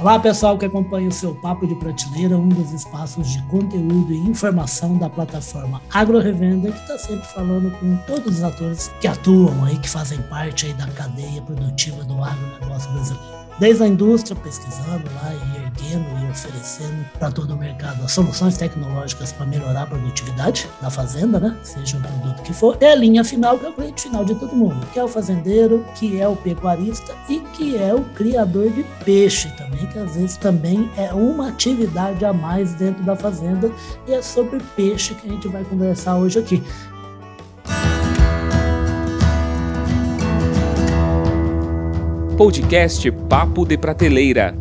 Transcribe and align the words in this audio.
Olá, 0.00 0.16
pessoal 0.16 0.56
que 0.56 0.64
acompanha 0.64 1.08
o 1.08 1.12
seu 1.12 1.34
Papo 1.34 1.66
de 1.66 1.74
Prateleira, 1.74 2.38
um 2.38 2.48
dos 2.48 2.72
espaços 2.72 3.32
de 3.32 3.42
conteúdo 3.48 4.12
e 4.12 4.16
informação 4.16 4.96
da 4.96 5.10
plataforma 5.10 5.82
Agro 5.92 6.20
Revenda, 6.20 6.70
que 6.70 6.78
está 6.78 6.96
sempre 6.96 7.26
falando 7.26 7.76
com 7.80 7.96
todos 8.06 8.36
os 8.36 8.44
atores 8.44 8.92
que 9.00 9.08
atuam 9.08 9.64
aí, 9.64 9.76
que 9.76 9.90
fazem 9.90 10.22
parte 10.22 10.66
aí 10.66 10.72
da 10.74 10.86
cadeia 10.86 11.42
produtiva 11.42 12.04
do 12.04 12.22
agronegócio 12.22 12.92
brasileiro 12.92 13.47
desde 13.58 13.82
a 13.82 13.86
indústria, 13.86 14.36
pesquisando 14.36 15.04
lá 15.14 15.34
e 15.34 15.58
erguendo 15.62 16.06
e 16.24 16.30
oferecendo 16.30 17.04
para 17.18 17.30
todo 17.30 17.54
o 17.54 17.56
mercado 17.56 18.02
as 18.04 18.12
soluções 18.12 18.56
tecnológicas 18.56 19.32
para 19.32 19.46
melhorar 19.46 19.82
a 19.82 19.86
produtividade 19.86 20.68
da 20.80 20.90
fazenda, 20.90 21.38
né? 21.38 21.56
seja 21.62 21.96
o 21.96 22.00
produto 22.00 22.42
que 22.42 22.52
for, 22.52 22.76
e 22.80 22.84
a 22.84 22.94
linha 22.94 23.24
final, 23.24 23.58
que 23.58 23.66
é 23.66 23.68
o 23.68 23.72
cliente 23.72 24.02
final 24.02 24.24
de 24.24 24.34
todo 24.34 24.54
mundo, 24.54 24.86
que 24.92 24.98
é 24.98 25.04
o 25.04 25.08
fazendeiro, 25.08 25.84
que 25.96 26.20
é 26.20 26.28
o 26.28 26.36
pecuarista 26.36 27.14
e 27.28 27.40
que 27.40 27.76
é 27.76 27.94
o 27.94 28.02
criador 28.14 28.70
de 28.70 28.84
peixe 29.04 29.48
também, 29.56 29.86
que 29.86 29.98
às 29.98 30.14
vezes 30.14 30.36
também 30.36 30.90
é 30.96 31.12
uma 31.12 31.48
atividade 31.48 32.24
a 32.24 32.32
mais 32.32 32.74
dentro 32.74 33.02
da 33.04 33.16
fazenda, 33.16 33.70
e 34.06 34.12
é 34.12 34.22
sobre 34.22 34.60
peixe 34.76 35.14
que 35.14 35.28
a 35.28 35.32
gente 35.32 35.48
vai 35.48 35.64
conversar 35.64 36.16
hoje 36.16 36.38
aqui. 36.38 36.62
Podcast 42.38 43.10
Papo 43.28 43.66
de 43.66 43.76
Prateleira. 43.76 44.54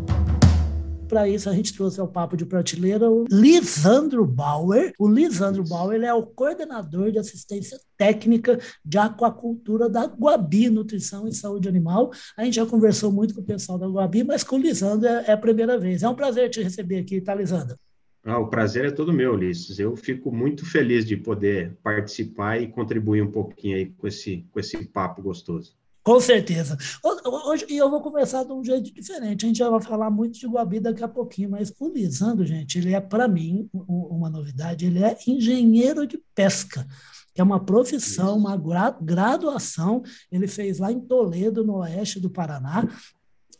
Para 1.07 1.29
isso, 1.29 1.47
a 1.47 1.53
gente 1.53 1.75
trouxe 1.75 1.99
ao 1.99 2.07
Papo 2.07 2.35
de 2.35 2.43
Prateleira 2.43 3.07
o 3.07 3.25
Lisandro 3.29 4.25
Bauer. 4.25 4.93
O 4.97 5.07
Lisandro 5.07 5.63
Bauer 5.63 5.95
ele 5.95 6.07
é 6.07 6.13
o 6.13 6.23
coordenador 6.23 7.11
de 7.11 7.19
assistência 7.19 7.77
técnica 7.95 8.59
de 8.83 8.97
aquacultura 8.97 9.87
da 9.87 10.05
Guabi 10.05 10.71
Nutrição 10.71 11.27
e 11.27 11.35
Saúde 11.35 11.69
Animal. 11.69 12.09
A 12.35 12.43
gente 12.43 12.55
já 12.55 12.65
conversou 12.65 13.11
muito 13.11 13.35
com 13.35 13.41
o 13.41 13.45
pessoal 13.45 13.77
da 13.77 13.87
Guabi, 13.87 14.23
mas 14.23 14.43
com 14.43 14.55
o 14.55 14.59
Lisandro 14.59 15.07
é, 15.07 15.25
é 15.27 15.33
a 15.33 15.37
primeira 15.37 15.77
vez. 15.77 16.01
É 16.01 16.09
um 16.09 16.15
prazer 16.15 16.49
te 16.49 16.63
receber 16.63 16.97
aqui, 16.97 17.21
tá, 17.21 17.35
Lisandro? 17.35 17.75
Ah, 18.23 18.39
o 18.39 18.47
prazer 18.47 18.85
é 18.85 18.91
todo 18.91 19.13
meu, 19.13 19.35
Ulisses. 19.35 19.77
Eu 19.77 19.95
fico 19.95 20.31
muito 20.31 20.65
feliz 20.65 21.05
de 21.05 21.15
poder 21.15 21.77
participar 21.83 22.59
e 22.59 22.67
contribuir 22.67 23.21
um 23.21 23.29
pouquinho 23.29 23.75
aí 23.75 23.85
com 23.85 24.07
esse, 24.07 24.47
com 24.51 24.59
esse 24.59 24.83
papo 24.83 25.21
gostoso. 25.21 25.76
Com 26.07 26.21
certeza. 26.21 26.77
Hoje, 27.43 27.65
e 27.67 27.75
eu 27.75 27.89
vou 27.89 27.99
começar 27.99 28.45
de 28.45 28.53
um 28.53 28.63
jeito 28.63 28.93
diferente. 28.93 29.43
A 29.43 29.47
gente 29.49 29.57
já 29.57 29.69
vai 29.69 29.81
falar 29.81 30.09
muito 30.09 30.39
de 30.39 30.47
Guabi 30.47 30.79
daqui 30.79 31.03
a 31.03 31.07
pouquinho, 31.07 31.49
mas 31.49 31.73
o 31.77 31.89
Lisandro, 31.89 32.45
gente, 32.45 32.77
ele 32.77 32.93
é, 32.93 33.01
para 33.01 33.27
mim, 33.27 33.69
uma 33.73 34.29
novidade, 34.29 34.85
ele 34.85 35.03
é 35.03 35.17
engenheiro 35.27 36.07
de 36.07 36.17
pesca 36.33 36.87
que 37.35 37.41
é 37.41 37.43
uma 37.43 37.59
profissão, 37.59 38.37
uma 38.37 38.57
graduação. 39.01 40.01
Ele 40.31 40.47
fez 40.47 40.79
lá 40.79 40.93
em 40.93 40.99
Toledo, 41.01 41.63
no 41.65 41.75
oeste 41.79 42.21
do 42.21 42.29
Paraná. 42.29 42.87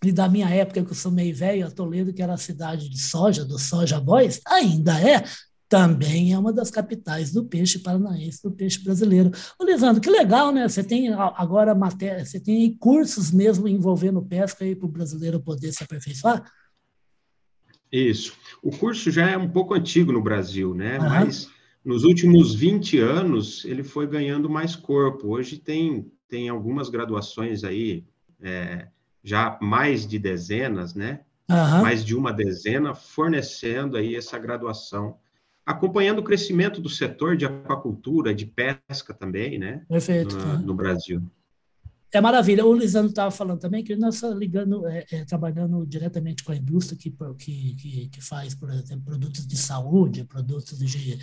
E 0.02 0.12
da 0.14 0.30
minha 0.30 0.50
época, 0.50 0.84
que 0.84 0.92
eu 0.92 0.96
sou 0.96 1.12
meio 1.12 1.36
velho, 1.36 1.70
Toledo, 1.72 2.14
que 2.14 2.24
era 2.24 2.34
a 2.34 2.38
cidade 2.38 2.90
de 2.90 3.00
soja, 3.00 3.44
do 3.44 3.60
Soja 3.60 4.00
Boys, 4.00 4.40
ainda 4.48 4.98
é, 5.02 5.22
também 5.70 6.34
é 6.34 6.40
uma 6.40 6.54
das 6.54 6.72
capitais 6.72 7.32
do 7.32 7.44
peixe 7.44 7.80
paranaense, 7.80 8.42
do 8.42 8.52
peixe 8.52 8.82
brasileiro. 8.82 9.32
Ô, 9.60 9.66
Lisandro, 9.66 10.02
que 10.02 10.10
legal, 10.10 10.52
né? 10.52 10.68
Você 10.68 10.84
tem 10.84 11.14
agora 11.14 11.76
matéria, 11.76 12.26
você 12.26 12.40
tem 12.40 12.74
cursos 12.78 13.32
mesmo 13.32 13.68
envolvendo 13.68 14.22
pesca 14.22 14.64
aí 14.64 14.76
para 14.76 14.86
o 14.86 14.92
brasileiro 14.92 15.42
poder 15.42 15.72
se 15.74 15.84
aperfeiçoar? 15.84 16.50
Isso. 17.92 18.34
O 18.62 18.72
curso 18.72 19.12
já 19.12 19.30
é 19.30 19.38
um 19.38 19.50
pouco 19.50 19.74
antigo 19.74 20.12
no 20.12 20.22
Brasil, 20.22 20.74
né? 20.74 21.00
Uhum. 21.00 21.10
Mas 21.10 21.50
nos 21.84 22.04
últimos 22.04 22.56
20 22.56 23.00
anos 23.00 23.66
ele 23.66 23.84
foi 23.84 24.08
ganhando 24.08 24.50
mais 24.50 24.76
corpo. 24.76 25.30
Hoje 25.30 25.58
tem, 25.58 26.10
tem 26.30 26.48
algumas 26.48 26.90
graduações 26.90 27.64
aí, 27.64 28.06
é, 28.42 28.88
já 29.22 29.58
mais 29.62 30.08
de 30.08 30.18
dezenas, 30.18 30.96
né? 30.96 31.22
Uhum. 31.50 31.82
Mais 31.82 32.04
de 32.06 32.16
uma 32.16 32.32
dezena 32.32 32.94
fornecendo 32.94 33.98
aí 33.98 34.16
essa 34.16 34.38
graduação 34.38 35.18
acompanhando 35.68 36.20
o 36.20 36.24
crescimento 36.24 36.80
do 36.80 36.88
setor 36.88 37.36
de 37.36 37.46
aquacultura, 37.46 38.34
de 38.34 38.46
pesca 38.46 39.14
também, 39.14 39.60
né? 39.60 39.84
Perfeito. 39.90 40.38
No, 40.38 40.60
no 40.60 40.74
Brasil. 40.74 41.22
É 42.14 42.22
maravilha. 42.22 42.66
O 42.66 42.74
Lisandro 42.74 43.10
estava 43.10 43.30
falando 43.30 43.60
também 43.60 43.84
que 43.84 43.94
nós 43.98 44.16
estamos 44.16 44.40
ligando, 44.40 44.88
é, 44.88 45.06
é, 45.12 45.26
trabalhando 45.26 45.86
diretamente 45.86 46.42
com 46.42 46.54
a 46.54 46.56
indústria 46.56 46.98
que, 46.98 47.12
que, 47.76 48.08
que, 48.08 48.22
faz, 48.22 48.56
por 48.56 48.70
exemplo, 48.70 49.04
produtos 49.04 49.46
de 49.46 49.58
saúde, 49.58 50.24
produtos 50.24 50.80
de 50.80 51.20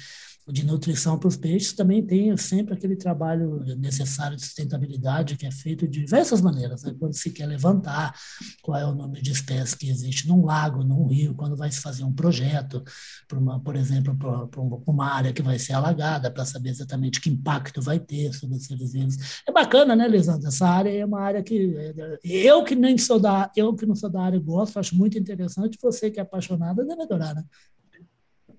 de 0.47 0.65
nutrição 0.65 1.19
para 1.19 1.29
os 1.29 1.37
peixes, 1.37 1.73
também 1.73 2.05
tem 2.05 2.37
sempre 2.37 2.75
aquele 2.75 2.97
trabalho 2.97 3.65
necessário 3.79 4.37
de 4.37 4.45
sustentabilidade 4.45 5.37
que 5.37 5.47
é 5.47 5.51
feito 5.51 5.89
de 5.89 6.01
diversas 6.01 6.41
maneiras. 6.43 6.83
Né? 6.83 6.95
Quando 6.99 7.15
se 7.15 7.31
quer 7.31 7.47
levantar 7.47 8.15
qual 8.63 8.79
é 8.79 8.85
o 8.85 8.95
número 8.95 9.23
de 9.23 9.33
espécies 9.33 9.75
que 9.75 9.89
existe 9.89 10.29
num 10.29 10.45
lago, 10.45 10.85
num 10.85 11.07
rio, 11.07 11.35
quando 11.35 11.57
vai 11.57 11.71
se 11.71 11.81
fazer 11.81 12.05
um 12.05 12.13
projeto, 12.13 12.85
para 13.27 13.39
uma, 13.39 13.59
por 13.59 13.75
exemplo, 13.75 14.15
para 14.17 14.61
uma 14.87 15.07
área 15.07 15.33
que 15.33 15.43
vai 15.43 15.59
ser 15.59 15.73
alagada, 15.73 16.31
para 16.31 16.45
saber 16.45 16.71
exatamente 16.71 17.21
que 17.21 17.31
impacto 17.31 17.81
vai 17.81 17.99
ter 17.99 18.33
sobre 18.35 18.57
os 18.57 18.67
seres 18.67 18.93
vivos. 18.93 19.17
É 19.49 19.53
bacana, 19.53 19.97
né, 19.97 20.07
Lisandro? 20.07 20.49
Essa 20.49 20.69
área 20.69 20.91
é 20.91 21.05
uma 21.05 21.21
área 21.21 21.43
que 21.43 21.75
eu 22.23 22.63
que 22.65 22.75
nem 22.75 22.99
sou 22.99 23.19
da, 23.19 23.51
eu 23.57 23.75
que 23.75 23.87
não 23.87 23.95
sou 23.95 24.11
da 24.11 24.21
área 24.21 24.39
gosto, 24.39 24.79
acho 24.79 24.95
muito 24.95 25.19
interessante. 25.19 25.79
Você 25.81 26.11
que 26.11 26.19
é 26.19 26.23
apaixonada 26.23 26.85
deve 26.85 27.03
adorar, 27.03 27.35
né? 27.35 27.45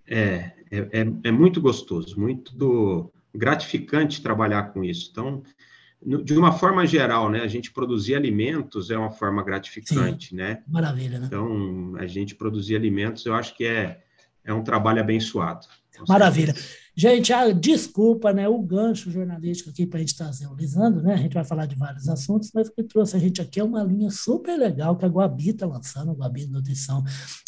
É, 0.08 0.52
é, 0.72 0.78
é, 0.92 1.08
é 1.24 1.32
muito 1.32 1.62
gostoso, 1.62 2.20
muito 2.20 3.12
gratificante 3.34 4.22
trabalhar 4.22 4.72
com 4.74 4.84
isso. 4.84 5.10
Então, 5.12 5.44
de 6.24 6.38
uma 6.38 6.52
forma 6.52 6.86
geral, 6.86 7.30
né, 7.30 7.42
a 7.42 7.48
gente 7.48 7.72
produzir 7.72 8.16
alimentos 8.16 8.92
é 8.92 8.98
uma 8.98 9.12
forma 9.12 9.44
gratificante, 9.44 10.30
Sim, 10.30 10.36
né? 10.36 10.62
Maravilha, 10.68 11.20
né? 11.20 11.26
Então, 11.28 11.96
a 11.98 12.06
gente 12.06 12.36
produzir 12.36 12.76
alimentos, 12.76 13.26
eu 13.26 13.34
acho 13.34 13.56
que 13.56 13.66
é, 13.66 14.04
é 14.44 14.54
um 14.54 14.64
trabalho 14.64 15.00
abençoado. 15.00 15.66
Maravilha. 16.08 16.54
Gente, 16.98 17.34
ah, 17.34 17.52
desculpa, 17.52 18.32
né, 18.32 18.48
o 18.48 18.58
gancho 18.62 19.12
jornalístico 19.12 19.70
aqui 19.70 19.86
para 19.86 19.98
a 19.98 20.00
gente 20.00 20.16
trazer 20.16 20.48
o 20.48 20.56
Lisandro, 20.56 21.02
né? 21.02 21.14
A 21.14 21.18
gente 21.18 21.34
vai 21.34 21.44
falar 21.44 21.66
de 21.66 21.76
vários 21.76 22.08
assuntos, 22.08 22.52
mas 22.54 22.70
o 22.70 22.72
que 22.72 22.84
trouxe 22.84 23.18
a 23.18 23.20
gente 23.20 23.42
aqui 23.42 23.60
é 23.60 23.64
uma 23.64 23.84
linha 23.84 24.10
super 24.10 24.58
legal 24.58 24.96
que 24.96 25.04
a 25.04 25.10
Guabi 25.10 25.50
está 25.50 25.66
lançando, 25.66 26.12
a 26.12 26.14
Guabi 26.14 26.48
Nutrição 26.48 27.04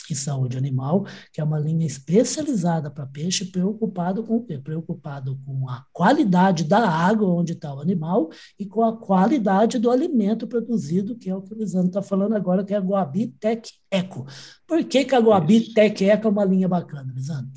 e 0.09 0.15
Saúde 0.15 0.57
Animal, 0.57 1.05
que 1.31 1.39
é 1.39 1.43
uma 1.45 1.59
linha 1.59 1.87
especializada 1.87 2.91
para 2.91 3.05
peixe, 3.05 3.45
preocupado 3.45 4.21
com 4.21 4.35
o 4.35 4.43
quê? 4.43 4.57
Preocupado 4.57 5.39
com 5.45 5.69
a 5.69 5.85
qualidade 5.93 6.65
da 6.65 6.85
água 6.85 7.29
onde 7.29 7.53
está 7.53 7.73
o 7.73 7.79
animal 7.79 8.29
e 8.59 8.65
com 8.65 8.83
a 8.83 8.97
qualidade 8.97 9.79
do 9.79 9.89
alimento 9.89 10.45
produzido, 10.45 11.15
que 11.15 11.29
é 11.29 11.35
o 11.35 11.41
que 11.41 11.53
o 11.53 11.57
Lisandro 11.57 11.87
está 11.87 12.01
falando 12.01 12.35
agora, 12.35 12.65
que 12.65 12.73
é 12.73 12.77
a 12.77 12.81
Guabi 12.81 13.27
Tech 13.39 13.71
Eco. 13.89 14.25
Por 14.67 14.83
que, 14.83 15.05
que 15.05 15.15
a 15.15 15.19
Guabi 15.19 15.73
Tech 15.73 16.03
Eco 16.03 16.27
é 16.27 16.31
uma 16.31 16.43
linha 16.43 16.67
bacana, 16.67 17.13
Lisandro? 17.15 17.49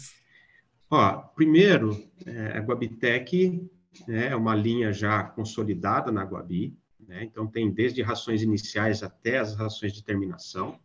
Ó, 0.90 1.16
primeiro, 1.36 2.04
é, 2.26 2.58
a 2.58 2.60
Guabitec 2.60 3.64
né, 4.08 4.28
é 4.28 4.36
uma 4.36 4.56
linha 4.56 4.92
já 4.92 5.22
consolidada 5.22 6.10
na 6.10 6.24
Guabi, 6.24 6.76
né, 7.06 7.22
então 7.22 7.46
tem 7.46 7.70
desde 7.70 8.02
rações 8.02 8.42
iniciais 8.42 9.02
até 9.02 9.38
as 9.38 9.54
rações 9.54 9.92
de 9.92 10.02
terminação. 10.02 10.78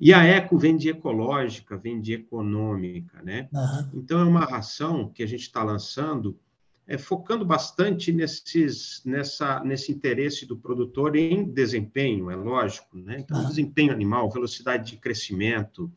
E 0.00 0.14
a 0.14 0.22
Eco 0.22 0.56
vem 0.56 0.76
de 0.76 0.88
ecológica, 0.90 1.76
vem 1.76 2.00
de 2.00 2.12
econômica, 2.12 3.20
né? 3.20 3.48
Uhum. 3.52 3.90
Então 3.94 4.20
é 4.20 4.24
uma 4.24 4.44
ração 4.44 5.08
que 5.08 5.24
a 5.24 5.26
gente 5.26 5.40
está 5.40 5.64
lançando, 5.64 6.38
é, 6.86 6.96
focando 6.96 7.44
bastante 7.44 8.12
nesses, 8.12 9.02
nessa, 9.04 9.58
nesse 9.64 9.90
interesse 9.90 10.46
do 10.46 10.56
produtor 10.56 11.16
em 11.16 11.42
desempenho, 11.42 12.30
é 12.30 12.36
lógico, 12.36 12.96
né? 12.96 13.16
Então, 13.18 13.40
uhum. 13.40 13.48
desempenho 13.48 13.92
animal, 13.92 14.30
velocidade 14.30 14.92
de 14.92 14.98
crescimento, 14.98 15.92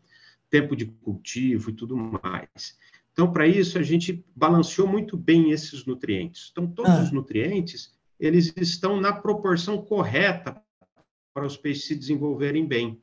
tempo 0.49 0.75
de 0.75 0.87
cultivo 0.87 1.69
e 1.69 1.73
tudo 1.73 1.95
mais. 1.95 2.75
Então, 3.21 3.31
para 3.31 3.45
isso, 3.45 3.77
a 3.77 3.83
gente 3.83 4.25
balanceou 4.35 4.87
muito 4.87 5.15
bem 5.15 5.51
esses 5.51 5.85
nutrientes. 5.85 6.49
Então, 6.51 6.65
todos 6.65 6.91
ah. 6.91 7.03
os 7.03 7.11
nutrientes, 7.11 7.93
eles 8.19 8.51
estão 8.57 8.99
na 8.99 9.13
proporção 9.13 9.79
correta 9.79 10.59
para 11.31 11.45
os 11.45 11.55
peixes 11.55 11.85
se 11.85 11.95
desenvolverem 11.95 12.65
bem. 12.65 12.99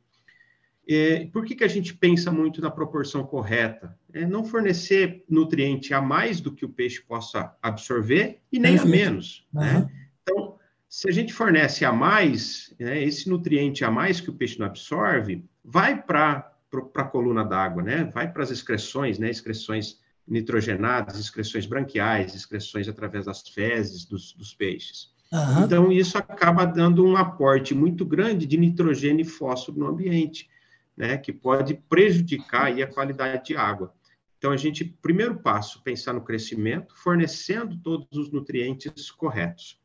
É, 0.89 1.27
por 1.27 1.45
que, 1.45 1.55
que 1.55 1.63
a 1.63 1.69
gente 1.69 1.95
pensa 1.95 2.33
muito 2.33 2.61
na 2.61 2.69
proporção 2.69 3.23
correta? 3.23 3.97
É 4.13 4.27
não 4.27 4.45
fornecer 4.45 5.25
nutriente 5.31 5.95
a 5.95 6.03
mais 6.03 6.41
do 6.41 6.53
que 6.53 6.65
o 6.65 6.69
peixe 6.69 7.01
possa 7.01 7.57
absorver 7.63 8.41
e 8.51 8.59
nem 8.59 8.77
a 8.77 8.85
menos. 8.85 9.47
Uhum. 9.55 9.61
Né? 9.61 9.89
Então, 10.23 10.57
se 10.89 11.09
a 11.09 11.13
gente 11.13 11.33
fornece 11.33 11.85
a 11.85 11.93
mais, 11.93 12.75
né, 12.77 13.01
esse 13.05 13.31
nutriente 13.31 13.85
a 13.85 13.91
mais 13.91 14.21
que 14.21 14.31
o 14.31 14.35
peixe 14.35 14.59
não 14.59 14.67
absorve, 14.67 15.45
vai 15.65 16.03
para 16.03 16.57
para 16.93 17.03
a 17.03 17.09
coluna 17.09 17.43
d'água, 17.45 17.83
né? 17.83 18.05
Vai 18.13 18.31
para 18.31 18.43
as 18.43 18.51
excreções, 18.51 19.19
né? 19.19 19.31
Excreções 19.31 20.01
nitrogenadas, 20.29 21.19
excreções 21.19 21.67
branquiais, 21.67 22.35
excreções 22.35 22.89
através 22.89 23.25
das 23.25 23.49
fezes 23.49 24.05
dos, 24.05 24.33
dos 24.33 24.55
peixes. 24.55 25.13
Uhum. 25.33 25.65
Então, 25.65 25.93
isso 25.93 26.17
acaba 26.17 26.65
dando 26.65 27.05
um 27.05 27.17
aporte 27.17 27.75
muito 27.75 28.05
grande 28.05 28.47
de 28.47 28.57
nitrogênio 28.57 29.23
e 29.23 29.29
fósforo 29.29 29.79
no 29.79 29.87
ambiente, 29.87 30.49
né? 30.97 31.19
Que 31.19 31.33
pode 31.33 31.75
prejudicar 31.89 32.67
aí 32.67 32.83
a 32.83 32.87
qualidade 32.87 33.47
de 33.47 33.57
água. 33.57 33.93
Então, 34.39 34.53
a 34.53 34.57
gente, 34.57 34.85
primeiro 34.85 35.41
passo, 35.41 35.83
pensar 35.83 36.13
no 36.13 36.23
crescimento, 36.23 36.95
fornecendo 36.97 37.77
todos 37.79 38.07
os 38.17 38.31
nutrientes 38.31 39.11
corretos. 39.11 39.81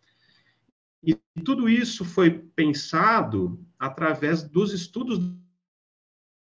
E 1.03 1.15
tudo 1.43 1.67
isso 1.67 2.05
foi 2.05 2.29
pensado 2.29 3.59
através 3.77 4.43
dos 4.43 4.71
estudos 4.71 5.19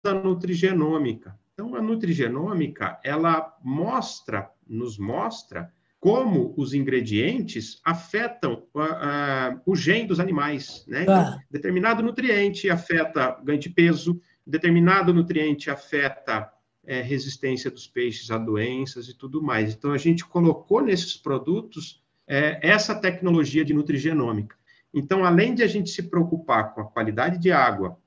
da 0.04 0.14
nutrigenômica. 0.14 1.38
Então, 1.60 1.74
a 1.74 1.82
nutrigenômica, 1.82 3.00
ela 3.04 3.58
mostra, 3.64 4.48
nos 4.68 5.00
mostra 5.00 5.74
como 6.00 6.54
os 6.56 6.76
ingredientes 6.76 7.82
afetam 7.84 8.64
uh, 8.76 8.80
uh, 8.80 9.62
o 9.66 9.76
gene 9.76 10.06
dos 10.06 10.20
animais. 10.20 10.86
Né? 10.88 11.02
Então, 11.02 11.16
ah. 11.16 11.40
determinado 11.50 12.04
nutriente 12.04 12.70
afeta 12.70 13.42
ganho 13.44 13.58
de 13.58 13.72
peso, 13.72 14.22
determinado 14.46 15.12
nutriente 15.12 15.72
afeta 15.72 16.48
é, 16.86 17.02
resistência 17.02 17.72
dos 17.72 17.88
peixes 17.88 18.30
a 18.30 18.38
doenças 18.38 19.10
e 19.10 19.18
tudo 19.18 19.42
mais. 19.42 19.74
Então, 19.74 19.92
a 19.92 19.98
gente 19.98 20.24
colocou 20.24 20.80
nesses 20.80 21.18
produtos 21.18 22.04
é, 22.28 22.60
essa 22.62 22.94
tecnologia 22.94 23.66
de 23.66 23.74
nutrigenômica. 23.74 24.56
Então, 24.94 25.26
além 25.26 25.56
de 25.56 25.64
a 25.64 25.68
gente 25.68 25.90
se 25.90 26.04
preocupar 26.04 26.76
com 26.76 26.82
a 26.82 26.86
qualidade 26.86 27.40
de 27.40 27.52
água, 27.52 27.98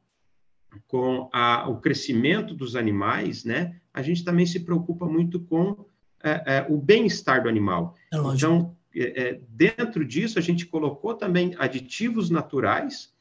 com 0.87 1.29
a, 1.33 1.69
o 1.69 1.81
crescimento 1.81 2.55
dos 2.55 2.77
animais, 2.77 3.45
né, 3.45 3.77
a 3.93 4.03
gente 4.03 4.25
também 4.25 4.47
se 4.47 4.61
preocupa 4.61 5.07
muito 5.07 5.41
com 5.41 5.85
é, 6.23 6.57
é, 6.59 6.67
o 6.69 6.77
bem-estar 6.77 7.43
do 7.43 7.49
animal. 7.49 7.95
É 8.13 8.17
então, 8.17 8.77
é, 8.95 9.23
é, 9.23 9.41
dentro 9.49 10.05
disso, 10.05 10.39
a 10.39 10.43
gente 10.43 10.67
colocou 10.67 11.15
também 11.15 11.55
aditivos 11.59 12.31
naturais 12.31 13.13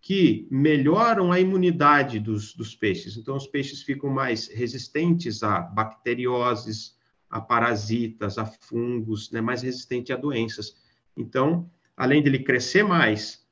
que 0.00 0.46
melhoram 0.50 1.32
a 1.32 1.40
imunidade 1.40 2.18
dos, 2.20 2.54
dos 2.54 2.74
peixes. 2.74 3.16
Então, 3.16 3.36
os 3.36 3.46
peixes 3.46 3.82
ficam 3.82 4.08
mais 4.10 4.48
resistentes 4.48 5.42
a 5.42 5.60
bacterioses, 5.60 6.96
a 7.28 7.40
parasitas, 7.40 8.38
a 8.38 8.46
fungos, 8.46 9.30
né, 9.30 9.40
mais 9.40 9.62
resistente 9.62 10.12
a 10.12 10.16
doenças. 10.16 10.76
Então, 11.16 11.70
além 11.96 12.22
dele 12.22 12.38
crescer 12.38 12.82
mais, 12.82 13.46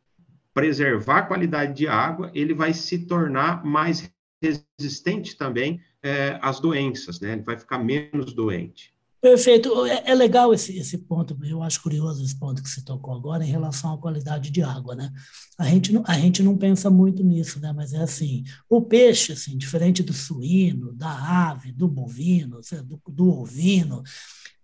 preservar 0.56 1.19
a 1.19 1.23
qualidade 1.23 1.75
de 1.75 1.87
água, 1.87 2.31
ele 2.32 2.55
vai 2.55 2.73
se 2.73 3.00
tornar 3.00 3.62
mais 3.62 4.11
resistente 4.43 5.37
também 5.37 5.82
é, 6.03 6.38
às 6.41 6.58
doenças, 6.58 7.20
né? 7.20 7.35
Ele 7.35 7.43
vai 7.43 7.58
ficar 7.58 7.79
menos 7.79 8.32
doente. 8.32 8.91
Perfeito. 9.20 9.85
É, 9.85 10.12
é, 10.12 10.14
legal 10.14 10.55
esse, 10.55 10.79
esse 10.79 10.97
ponto, 10.97 11.37
eu 11.44 11.62
acho 11.62 11.82
curioso 11.82 12.25
esse 12.25 12.38
ponto 12.38 12.62
que 12.62 12.70
você 12.70 12.82
tocou 12.82 13.14
agora 13.14 13.44
em 13.44 13.50
relação 13.50 13.93
à 13.93 13.99
qualidade 13.99 14.50
de 14.50 14.62
água, 14.62 14.94
né? 14.94 15.12
A 15.58 15.67
gente 15.67 15.93
não, 15.93 16.03
a 16.06 16.14
gente 16.14 16.43
não 16.43 16.56
pensa 16.56 16.88
muito 16.88 17.23
nisso, 17.23 17.61
né? 17.61 17.70
Mas 17.76 17.93
é 17.93 17.99
assim, 17.99 18.43
o 18.67 18.81
peixe, 18.81 19.32
assim, 19.32 19.59
diferente 19.59 20.02
do 20.02 20.14
suíno, 20.14 20.91
da 20.94 21.50
ave, 21.50 21.70
do 21.70 21.87
bovino, 21.87 22.62
do, 22.82 23.12
do 23.12 23.29
ovino, 23.29 24.02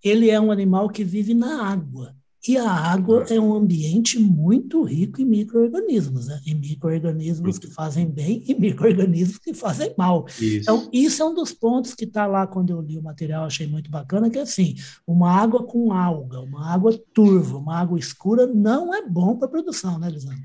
ele 0.02 0.30
é 0.30 0.40
um 0.40 0.50
animal 0.50 0.88
que 0.88 1.04
vive 1.04 1.34
na 1.34 1.66
água. 1.66 2.16
E 2.46 2.56
a 2.56 2.68
água 2.68 3.24
é 3.30 3.38
um 3.38 3.54
ambiente 3.54 4.18
muito 4.18 4.82
rico 4.82 5.20
em 5.20 5.24
micro-organismos, 5.24 6.26
né? 6.26 6.40
em 6.44 6.54
micro-organismos 6.54 7.56
que 7.56 7.68
fazem 7.68 8.10
bem 8.10 8.42
e 8.48 8.54
micro-organismos 8.54 9.38
que 9.38 9.54
fazem 9.54 9.94
mal. 9.96 10.26
Isso. 10.40 10.62
Então, 10.62 10.88
isso 10.92 11.22
é 11.22 11.24
um 11.24 11.34
dos 11.34 11.52
pontos 11.52 11.94
que 11.94 12.04
está 12.04 12.26
lá 12.26 12.46
quando 12.46 12.70
eu 12.70 12.80
li 12.80 12.98
o 12.98 13.02
material, 13.02 13.44
achei 13.44 13.66
muito 13.66 13.90
bacana, 13.90 14.28
que 14.28 14.38
é 14.38 14.42
assim, 14.42 14.74
uma 15.06 15.30
água 15.30 15.64
com 15.64 15.92
alga, 15.92 16.40
uma 16.40 16.68
água 16.68 16.92
turva, 17.14 17.58
uma 17.58 17.78
água 17.78 17.98
escura 17.98 18.44
não 18.46 18.92
é 18.92 19.06
bom 19.06 19.36
para 19.36 19.46
a 19.46 19.50
produção, 19.50 19.98
né, 19.98 20.10
Lisandro? 20.10 20.42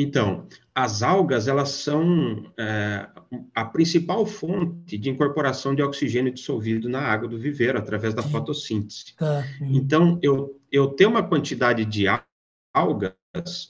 Então, 0.00 0.46
as 0.72 1.02
algas, 1.02 1.48
elas 1.48 1.70
são 1.70 2.52
é, 2.56 3.08
a 3.52 3.64
principal 3.64 4.24
fonte 4.24 4.96
de 4.96 5.10
incorporação 5.10 5.74
de 5.74 5.82
oxigênio 5.82 6.32
dissolvido 6.32 6.88
na 6.88 7.00
água 7.00 7.28
do 7.28 7.36
viveiro, 7.36 7.76
através 7.76 8.14
da 8.14 8.22
fotossíntese. 8.22 9.16
Tá. 9.16 9.44
Então, 9.60 10.16
eu, 10.22 10.56
eu 10.70 10.86
ter 10.86 11.06
uma 11.06 11.24
quantidade 11.24 11.84
de 11.84 12.06
algas 12.72 13.12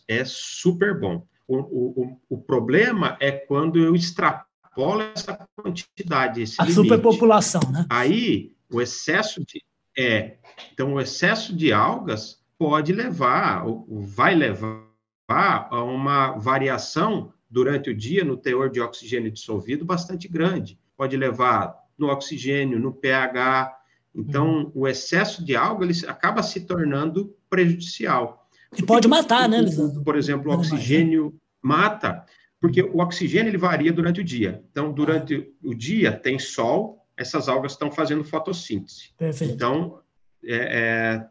é 0.06 0.22
super 0.26 1.00
bom. 1.00 1.26
O, 1.46 1.56
o, 1.56 2.20
o 2.28 2.38
problema 2.38 3.16
é 3.20 3.32
quando 3.32 3.78
eu 3.78 3.96
extrapolo 3.96 5.00
essa 5.14 5.48
quantidade, 5.56 6.42
esse 6.42 6.60
A 6.60 6.64
limite. 6.64 6.82
superpopulação, 6.82 7.62
né? 7.72 7.86
Aí, 7.88 8.52
o 8.70 8.82
excesso 8.82 9.40
de... 9.46 9.64
É, 9.96 10.36
então, 10.75 10.92
o 10.92 11.00
excesso 11.00 11.56
de 11.56 11.72
algas 11.72 12.38
pode 12.58 12.92
levar, 12.92 13.66
ou 13.66 13.86
vai 13.88 14.34
levar 14.34 14.88
a 15.28 15.84
uma 15.84 16.32
variação 16.38 17.32
durante 17.50 17.90
o 17.90 17.94
dia 17.94 18.25
no 18.25 18.36
teor 18.36 18.70
de 18.70 18.80
oxigênio 18.80 19.30
dissolvido 19.30 19.84
bastante 19.84 20.26
grande. 20.28 20.78
Pode 20.96 21.16
levar 21.16 21.76
no 21.98 22.08
oxigênio, 22.08 22.78
no 22.78 22.92
pH. 22.92 23.75
Então, 24.14 24.46
uhum. 24.48 24.72
o 24.75 24.88
excesso 24.88 25.44
de 25.44 25.54
algo 25.54 25.84
ele 25.84 25.92
acaba 26.06 26.42
se 26.42 26.60
tornando 26.66 27.34
prejudicial. 27.48 28.48
E 28.76 28.82
pode 28.82 29.08
matar, 29.08 29.48
né, 29.48 29.60
Lisandro? 29.60 30.02
Por 30.02 30.16
exemplo, 30.16 30.50
o 30.50 30.54
oxigênio 30.54 31.34
mata, 31.62 32.25
porque 32.60 32.82
o 32.82 32.98
oxigênio 32.98 33.50
ele 33.50 33.58
varia 33.58 33.92
durante 33.92 34.20
o 34.20 34.25
dia. 34.25 34.62
Então, 34.70 34.92
durante 34.92 35.34
ah. 35.34 35.69
o 35.69 35.75
dia 35.75 36.12
tem 36.12 36.38
sol, 36.38 37.06
essas 37.16 37.48
algas 37.48 37.72
estão 37.72 37.90
fazendo 37.90 38.25
fotossíntese. 38.25 39.10
Perfeito. 39.16 39.54
Então, 39.54 40.00
é, 40.44 40.56
é, 40.56 41.26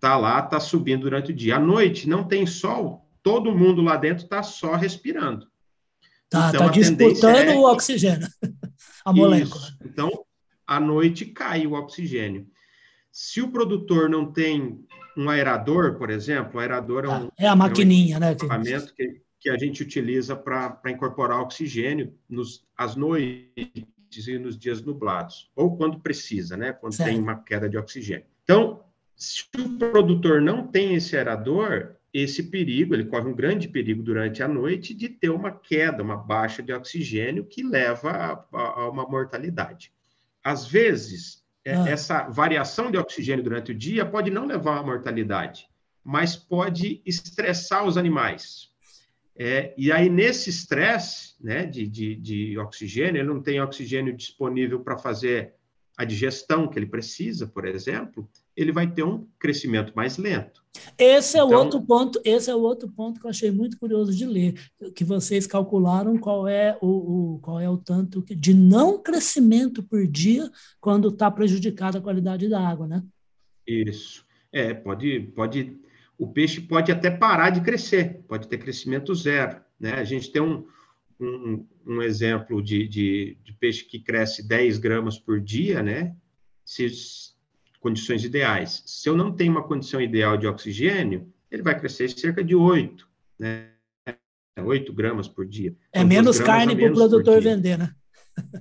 tá 0.00 0.16
lá, 0.16 0.42
tá 0.42 0.60
subindo 0.60 1.02
durante 1.02 1.32
o 1.32 1.34
dia. 1.34 1.56
À 1.56 1.58
noite 1.58 2.08
não 2.08 2.24
tem 2.24 2.46
sol, 2.46 3.05
todo 3.26 3.52
mundo 3.52 3.82
lá 3.82 3.96
dentro 3.96 4.22
está 4.22 4.40
só 4.40 4.76
respirando. 4.76 5.48
Tá, 6.30 6.50
então, 6.50 6.66
tá 6.66 6.72
disputando 6.72 7.48
é... 7.48 7.56
o 7.56 7.62
oxigênio, 7.64 8.28
a 9.04 9.12
molécula. 9.12 9.64
Isso. 9.64 9.78
Então, 9.84 10.24
à 10.64 10.78
noite 10.78 11.26
cai 11.26 11.66
o 11.66 11.72
oxigênio. 11.72 12.46
Se 13.10 13.42
o 13.42 13.50
produtor 13.50 14.08
não 14.08 14.32
tem 14.32 14.86
um 15.16 15.28
aerador, 15.28 15.98
por 15.98 16.08
exemplo, 16.08 16.52
o 16.54 16.60
aerador 16.60 17.04
é, 17.04 17.08
um, 17.08 17.28
é 17.36 17.48
a 17.48 17.56
maquininha, 17.56 18.14
é 18.14 18.18
um 18.18 18.20
né? 18.20 18.30
equipamento 18.30 18.94
que, 18.94 19.20
que 19.40 19.50
a 19.50 19.58
gente 19.58 19.82
utiliza 19.82 20.36
para 20.36 20.80
incorporar 20.86 21.40
oxigênio 21.40 22.14
nos, 22.28 22.64
às 22.76 22.94
noites 22.94 23.48
e 24.28 24.38
nos 24.38 24.56
dias 24.56 24.80
nublados, 24.82 25.50
ou 25.56 25.76
quando 25.76 25.98
precisa, 25.98 26.56
né? 26.56 26.72
Quando 26.72 26.92
certo. 26.92 27.10
tem 27.10 27.20
uma 27.20 27.42
queda 27.42 27.68
de 27.68 27.76
oxigênio. 27.76 28.26
Então, 28.44 28.84
se 29.16 29.42
o 29.58 29.78
produtor 29.78 30.40
não 30.40 30.64
tem 30.64 30.94
esse 30.94 31.16
aerador, 31.16 31.95
esse 32.22 32.44
perigo, 32.44 32.94
ele 32.94 33.04
corre 33.04 33.28
um 33.28 33.34
grande 33.34 33.68
perigo 33.68 34.02
durante 34.02 34.42
a 34.42 34.48
noite 34.48 34.94
de 34.94 35.08
ter 35.08 35.28
uma 35.28 35.50
queda, 35.50 36.02
uma 36.02 36.16
baixa 36.16 36.62
de 36.62 36.72
oxigênio 36.72 37.44
que 37.44 37.62
leva 37.62 38.10
a, 38.10 38.56
a, 38.56 38.80
a 38.80 38.90
uma 38.90 39.06
mortalidade. 39.06 39.92
Às 40.42 40.66
vezes, 40.66 41.44
é, 41.64 41.74
ah. 41.74 41.88
essa 41.88 42.28
variação 42.28 42.90
de 42.90 42.96
oxigênio 42.96 43.44
durante 43.44 43.72
o 43.72 43.74
dia 43.74 44.06
pode 44.06 44.30
não 44.30 44.46
levar 44.46 44.78
à 44.78 44.82
mortalidade, 44.82 45.68
mas 46.02 46.36
pode 46.36 47.02
estressar 47.04 47.84
os 47.84 47.98
animais. 47.98 48.70
É, 49.38 49.74
e 49.76 49.92
aí, 49.92 50.08
nesse 50.08 50.48
estresse 50.48 51.34
né, 51.38 51.66
de, 51.66 51.86
de, 51.86 52.14
de 52.14 52.58
oxigênio, 52.58 53.20
ele 53.20 53.28
não 53.28 53.42
tem 53.42 53.60
oxigênio 53.60 54.16
disponível 54.16 54.80
para 54.80 54.96
fazer 54.96 55.52
a 55.98 56.04
digestão 56.04 56.66
que 56.66 56.78
ele 56.78 56.86
precisa, 56.86 57.46
por 57.46 57.66
exemplo, 57.66 58.26
ele 58.56 58.72
vai 58.72 58.90
ter 58.90 59.02
um 59.02 59.26
crescimento 59.38 59.92
mais 59.94 60.16
lento. 60.16 60.64
Esse 60.98 61.38
é 61.38 61.42
então, 61.42 61.50
o 61.50 61.62
outro 61.64 61.80
ponto, 61.82 62.20
esse 62.24 62.50
é 62.50 62.54
o 62.54 62.60
outro 62.60 62.88
ponto 62.88 63.20
que 63.20 63.26
eu 63.26 63.30
achei 63.30 63.50
muito 63.50 63.78
curioso 63.78 64.14
de 64.14 64.24
ler, 64.24 64.54
que 64.94 65.04
vocês 65.04 65.46
calcularam 65.46 66.18
qual 66.18 66.48
é 66.48 66.76
o, 66.80 67.34
o 67.34 67.38
qual 67.40 67.60
é 67.60 67.68
o 67.68 67.76
tanto 67.76 68.22
de 68.22 68.54
não 68.54 69.02
crescimento 69.02 69.82
por 69.82 70.06
dia 70.06 70.50
quando 70.80 71.08
está 71.08 71.30
prejudicada 71.30 71.98
a 71.98 72.02
qualidade 72.02 72.48
da 72.48 72.60
água, 72.60 72.86
né? 72.86 73.02
Isso. 73.66 74.24
É, 74.52 74.72
pode, 74.72 75.20
pode, 75.34 75.76
o 76.18 76.28
peixe 76.28 76.60
pode 76.60 76.90
até 76.90 77.10
parar 77.10 77.50
de 77.50 77.60
crescer, 77.60 78.22
pode 78.28 78.48
ter 78.48 78.58
crescimento 78.58 79.14
zero, 79.14 79.60
né? 79.78 79.94
A 79.94 80.04
gente 80.04 80.30
tem 80.30 80.40
um, 80.40 80.66
um, 81.20 81.66
um 81.86 82.02
exemplo 82.02 82.62
de, 82.62 82.86
de, 82.86 83.36
de 83.42 83.52
peixe 83.54 83.84
que 83.84 83.98
cresce 83.98 84.46
10 84.46 84.78
gramas 84.78 85.18
por 85.18 85.40
dia, 85.40 85.82
né? 85.82 86.14
Se 86.64 86.86
condições 87.86 88.24
ideais. 88.24 88.82
Se 88.84 89.08
eu 89.08 89.16
não 89.16 89.30
tenho 89.30 89.52
uma 89.52 89.62
condição 89.62 90.00
ideal 90.00 90.36
de 90.36 90.44
oxigênio, 90.44 91.32
ele 91.48 91.62
vai 91.62 91.78
crescer 91.78 92.10
cerca 92.10 92.42
de 92.42 92.52
8, 92.52 93.08
né? 93.38 93.68
8 94.58 94.92
gramas 94.92 95.28
por 95.28 95.46
dia. 95.46 95.72
É 95.92 96.00
então, 96.00 96.08
menos 96.10 96.40
carne 96.40 96.74
para 96.74 96.90
o 96.90 96.94
produtor 96.94 97.40
vender, 97.40 97.78
né? 97.78 97.94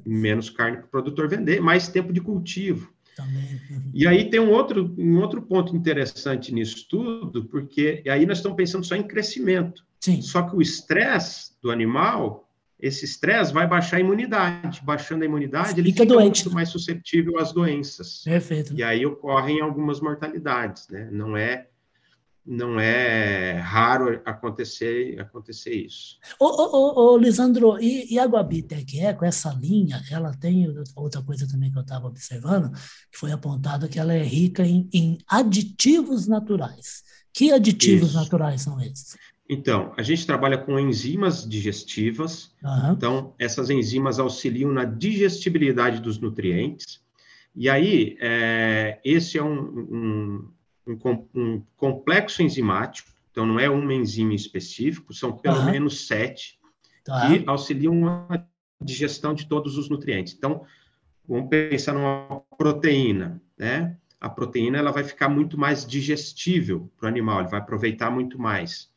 menos 0.05 0.51
carne 0.51 0.77
para 0.77 0.85
o 0.85 0.89
produtor 0.89 1.27
vender, 1.27 1.59
mais 1.59 1.87
tempo 1.87 2.13
de 2.13 2.21
cultivo. 2.21 2.93
Também. 3.15 3.59
E 3.95 4.05
aí 4.05 4.29
tem 4.29 4.39
um 4.39 4.51
outro, 4.51 4.93
um 4.95 5.19
outro 5.19 5.41
ponto 5.41 5.75
interessante 5.75 6.53
nisso 6.53 6.85
tudo, 6.87 7.45
porque 7.45 8.03
aí 8.07 8.27
nós 8.27 8.37
estamos 8.37 8.55
pensando 8.55 8.85
só 8.85 8.95
em 8.95 9.07
crescimento. 9.07 9.83
Sim. 10.01 10.21
Só 10.21 10.43
que 10.43 10.55
o 10.55 10.61
estresse 10.61 11.53
do 11.63 11.71
animal 11.71 12.44
esse 12.79 13.05
estresse 13.05 13.53
vai 13.53 13.67
baixar 13.67 13.97
a 13.97 13.99
imunidade. 13.99 14.81
Baixando 14.83 15.23
a 15.23 15.25
imunidade, 15.25 15.69
fica 15.69 15.81
ele 15.81 15.91
fica 15.91 16.05
doente, 16.05 16.43
muito 16.43 16.49
né? 16.49 16.55
mais 16.55 16.69
suscetível 16.69 17.39
às 17.39 17.51
doenças. 17.51 18.21
Perfeito. 18.23 18.73
E 18.73 18.83
aí 18.83 19.05
ocorrem 19.05 19.61
algumas 19.61 20.01
mortalidades, 20.01 20.87
né? 20.89 21.09
Não 21.11 21.35
é 21.37 21.67
não 22.47 22.79
é 22.79 23.53
raro 23.53 24.21
acontecer 24.23 25.19
acontecer 25.19 25.73
isso. 25.73 26.19
Ô, 26.39 26.45
ô, 26.45 27.13
ô, 27.13 27.17
Lisandro, 27.17 27.79
e, 27.81 28.13
e 28.13 28.19
a 28.19 28.25
Guabitec 28.25 28.99
é 28.99 29.13
com 29.13 29.25
essa 29.25 29.49
linha, 29.53 30.03
ela 30.11 30.31
tem 30.31 30.71
outra 30.95 31.23
coisa 31.23 31.47
também 31.47 31.71
que 31.71 31.77
eu 31.77 31.81
estava 31.81 32.05
observando, 32.05 32.71
que 33.11 33.17
foi 33.17 33.31
apontado 33.31 33.89
que 33.89 33.97
ela 33.97 34.13
é 34.13 34.21
rica 34.21 34.63
em, 34.63 34.87
em 34.93 35.17
aditivos 35.27 36.27
naturais. 36.27 37.03
Que 37.33 37.51
aditivos 37.51 38.09
isso. 38.09 38.17
naturais 38.17 38.61
são 38.61 38.79
esses? 38.79 39.17
Então, 39.47 39.93
a 39.95 40.01
gente 40.01 40.25
trabalha 40.25 40.57
com 40.57 40.79
enzimas 40.79 41.47
digestivas. 41.47 42.51
Uhum. 42.63 42.93
Então, 42.93 43.33
essas 43.37 43.69
enzimas 43.69 44.19
auxiliam 44.19 44.71
na 44.71 44.85
digestibilidade 44.85 46.01
dos 46.01 46.19
nutrientes. 46.19 46.99
E 47.55 47.69
aí, 47.69 48.17
é, 48.19 48.99
esse 49.03 49.37
é 49.37 49.43
um, 49.43 49.59
um, 49.59 50.51
um, 50.87 51.27
um, 51.35 51.63
complexo 51.77 52.41
enzimático. 52.41 53.11
Então, 53.31 53.45
não 53.45 53.59
é 53.59 53.69
uma 53.69 53.93
enzima 53.93 54.33
específico, 54.33 55.13
são 55.13 55.31
pelo 55.31 55.59
uhum. 55.59 55.71
menos 55.71 56.07
sete 56.07 56.57
tá. 57.03 57.27
que 57.27 57.43
auxiliam 57.45 57.93
na 57.93 58.45
digestão 58.81 59.33
de 59.33 59.45
todos 59.47 59.77
os 59.77 59.89
nutrientes. 59.89 60.33
Então, 60.33 60.65
vamos 61.27 61.49
pensar 61.49 61.93
numa 61.93 62.41
proteína, 62.57 63.41
né? 63.57 63.95
A 64.19 64.29
proteína 64.29 64.79
ela 64.79 64.91
vai 64.91 65.03
ficar 65.03 65.29
muito 65.29 65.57
mais 65.57 65.85
digestível 65.85 66.89
para 66.97 67.05
o 67.05 67.09
animal, 67.09 67.41
ele 67.41 67.49
vai 67.49 67.59
aproveitar 67.59 68.09
muito 68.09 68.39
mais. 68.39 68.89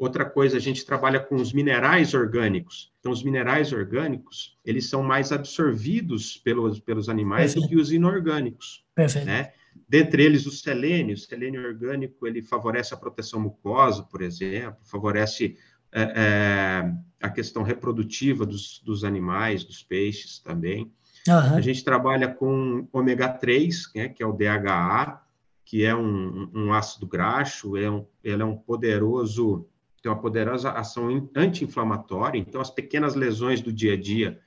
Outra 0.00 0.24
coisa, 0.24 0.56
a 0.56 0.60
gente 0.60 0.86
trabalha 0.86 1.20
com 1.20 1.34
os 1.34 1.52
minerais 1.52 2.14
orgânicos. 2.14 2.90
Então, 2.98 3.12
os 3.12 3.22
minerais 3.22 3.70
orgânicos, 3.70 4.56
eles 4.64 4.88
são 4.88 5.02
mais 5.02 5.30
absorvidos 5.30 6.38
pelos, 6.38 6.80
pelos 6.80 7.10
animais 7.10 7.52
Perfeito. 7.52 7.66
do 7.66 7.68
que 7.68 7.82
os 7.82 7.92
inorgânicos. 7.92 8.82
Perfeito. 8.94 9.26
Né? 9.26 9.52
Dentre 9.86 10.24
eles, 10.24 10.46
o 10.46 10.50
selênio. 10.50 11.14
O 11.14 11.18
selênio 11.18 11.62
orgânico, 11.62 12.26
ele 12.26 12.40
favorece 12.40 12.94
a 12.94 12.96
proteção 12.96 13.38
mucosa, 13.40 14.02
por 14.02 14.22
exemplo, 14.22 14.80
favorece 14.86 15.58
é, 15.92 16.02
é, 16.02 16.94
a 17.20 17.28
questão 17.28 17.62
reprodutiva 17.62 18.46
dos, 18.46 18.80
dos 18.82 19.04
animais, 19.04 19.64
dos 19.64 19.82
peixes 19.82 20.38
também. 20.38 20.90
Uhum. 21.28 21.56
A 21.56 21.60
gente 21.60 21.84
trabalha 21.84 22.26
com 22.26 22.88
ômega 22.90 23.28
3, 23.28 23.92
né, 23.94 24.08
que 24.08 24.22
é 24.22 24.26
o 24.26 24.32
DHA, 24.32 25.20
que 25.62 25.84
é 25.84 25.94
um, 25.94 26.50
um 26.54 26.72
ácido 26.72 27.06
graxo, 27.06 27.76
é 27.76 27.90
um, 27.90 28.06
ele 28.24 28.40
é 28.40 28.44
um 28.46 28.56
poderoso 28.56 29.68
tem 30.02 30.10
uma 30.10 30.20
poderosa 30.20 30.70
ação 30.70 31.30
anti-inflamatória, 31.34 32.38
então 32.38 32.60
as 32.60 32.70
pequenas 32.70 33.14
lesões 33.14 33.60
do 33.60 33.72
dia 33.72 33.94
a 33.94 34.00
dia, 34.00 34.40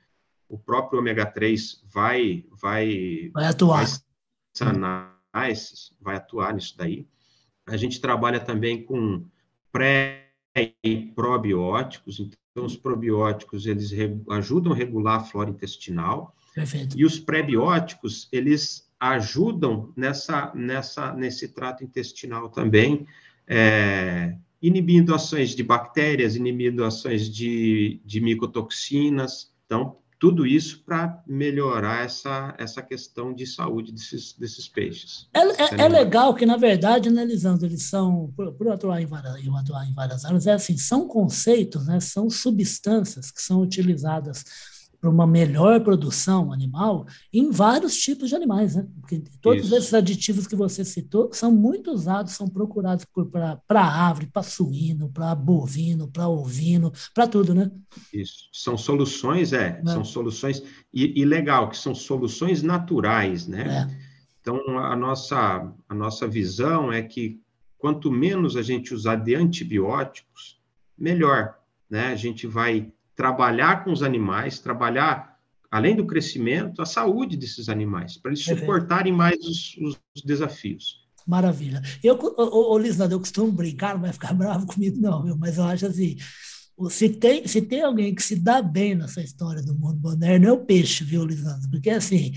o 0.50 0.58
próprio 0.58 1.00
ômega 1.00 1.26
3 1.26 1.84
vai 1.92 2.46
vai 2.52 3.32
vai 3.34 3.46
atuar, 3.46 3.86
vai 3.86 3.98
sanar, 4.54 5.20
vai 6.02 6.16
atuar 6.16 6.54
nisso 6.54 6.76
daí. 6.78 7.08
A 7.66 7.78
gente 7.78 8.02
trabalha 8.02 8.40
também 8.40 8.84
com 8.84 9.26
pré 9.72 10.30
e 10.84 11.12
probióticos, 11.16 12.20
então 12.20 12.66
os 12.66 12.76
probióticos 12.76 13.66
eles 13.66 13.92
ajudam 14.30 14.74
a 14.74 14.76
regular 14.76 15.22
a 15.22 15.24
flora 15.24 15.50
intestinal. 15.50 16.36
Perfeito. 16.54 16.98
E 16.98 17.04
os 17.04 17.20
prebióticos, 17.20 18.28
eles 18.32 18.88
ajudam 19.00 19.92
nessa, 19.98 20.54
nessa, 20.54 21.12
nesse 21.14 21.50
trato 21.50 21.84
intestinal 21.84 22.50
também, 22.50 23.08
é, 23.48 24.38
inibindo 24.64 25.14
ações 25.14 25.50
de 25.50 25.62
bactérias, 25.62 26.38
inibindo 26.38 26.86
ações 26.86 27.30
de, 27.30 28.02
de 28.06 28.22
micotoxinas. 28.22 29.52
Então, 29.66 29.98
tudo 30.18 30.48
isso 30.48 30.82
para 30.86 31.22
melhorar 31.28 32.06
essa, 32.06 32.56
essa 32.58 32.82
questão 32.82 33.34
de 33.34 33.46
saúde 33.46 33.92
desses, 33.92 34.32
desses 34.32 34.70
peixes. 34.70 35.28
É, 35.34 35.40
é, 35.42 35.82
é 35.82 35.88
legal 35.90 36.34
que, 36.34 36.46
na 36.46 36.56
verdade, 36.56 37.10
né, 37.10 37.26
Lisandro, 37.26 37.66
eles 37.66 37.84
são, 37.84 38.32
por, 38.34 38.54
por 38.54 38.70
atuar, 38.70 39.02
em 39.02 39.06
várias, 39.06 39.36
atuar 39.36 39.86
em 39.86 39.94
várias 39.94 40.24
áreas, 40.24 40.48
é 40.48 40.54
assim, 40.54 40.78
são 40.78 41.10
conceitos, 41.10 41.86
né, 41.86 42.00
são 42.00 42.30
substâncias 42.30 43.32
que 43.32 43.42
são 43.42 43.60
utilizadas 43.60 44.46
para 45.04 45.10
uma 45.10 45.28
melhor 45.28 45.82
produção 45.82 46.54
animal 46.54 47.06
em 47.34 47.52
vários 47.52 47.98
tipos 47.98 48.30
de 48.30 48.36
animais, 48.36 48.78
né? 48.78 48.88
Porque 49.02 49.22
todos 49.42 49.66
Isso. 49.66 49.76
esses 49.76 49.94
aditivos 49.94 50.48
que 50.48 50.56
você 50.56 50.86
citou 50.86 51.30
são 51.34 51.52
muito 51.52 51.92
usados, 51.92 52.32
são 52.32 52.48
procurados 52.48 53.06
para 53.68 54.08
ave, 54.08 54.28
para 54.28 54.44
suíno, 54.44 55.10
para 55.10 55.36
bovino, 55.36 56.08
para 56.08 56.30
ovino, 56.30 56.90
para 57.14 57.28
tudo, 57.28 57.54
né? 57.54 57.70
Isso. 58.14 58.48
São 58.54 58.78
soluções, 58.78 59.52
é, 59.52 59.82
é. 59.86 59.92
são 59.92 60.06
soluções, 60.06 60.64
e, 60.94 61.20
e, 61.20 61.26
legal, 61.26 61.70
que 61.70 61.78
são 61.78 61.94
soluções 61.94 62.64
naturais, 62.64 63.46
né? 63.46 63.90
É. 63.92 64.14
Então, 64.40 64.58
a 64.80 64.96
nossa, 64.96 65.70
a 65.90 65.94
nossa 65.94 66.26
visão 66.30 66.94
é 66.94 67.02
que 67.02 67.42
quanto 67.78 68.10
menos 68.10 68.56
a 68.56 68.62
gente 68.62 68.94
usar 68.94 69.18
de 69.18 69.36
antibióticos, 69.36 70.62
melhor, 70.98 71.60
né? 71.90 72.08
A 72.14 72.16
gente 72.16 72.48
vai 72.48 72.90
trabalhar 73.16 73.84
com 73.84 73.92
os 73.92 74.04
animais, 74.04 74.60
trabalhar, 74.60 75.38
além 75.70 75.96
do 75.96 76.06
crescimento, 76.06 76.82
a 76.82 76.86
saúde 76.86 77.38
desses 77.38 77.70
animais, 77.70 78.18
para 78.18 78.32
eles 78.32 78.44
suportarem 78.44 79.14
mais 79.14 79.38
os, 79.40 79.78
os, 79.78 80.24
desafios. 80.24 81.04
Maravilha. 81.26 81.82
Eu, 82.04 82.16
ô, 82.16 82.74
ô, 82.74 82.78
Lisandro, 82.78 83.16
eu 83.16 83.20
costumo 83.20 83.52
brincar, 83.52 83.94
não 83.94 84.02
vai 84.02 84.14
ficar 84.14 84.34
bravo 84.36 84.66
comigo, 84.66 85.00
não, 85.00 85.24
meu, 85.24 85.38
mas 85.38 85.58
eu 85.58 85.64
acho 85.64 85.86
assim. 85.86 86.18
Se 86.90 87.08
tem, 87.08 87.48
se 87.48 87.62
tem 87.62 87.84
alguém 87.84 88.16
que 88.16 88.24
se 88.24 88.36
dá 88.36 88.62
bem 88.62 88.96
nessa 88.96 89.22
história 89.22 89.62
do 89.62 89.76
mundo 89.76 90.02
moderno, 90.02 90.48
é 90.48 90.52
o 90.52 90.66
peixe, 90.66 91.04
viu, 91.04 91.24
Lisandro? 91.24 91.70
Porque 91.70 91.92
assim, 91.92 92.34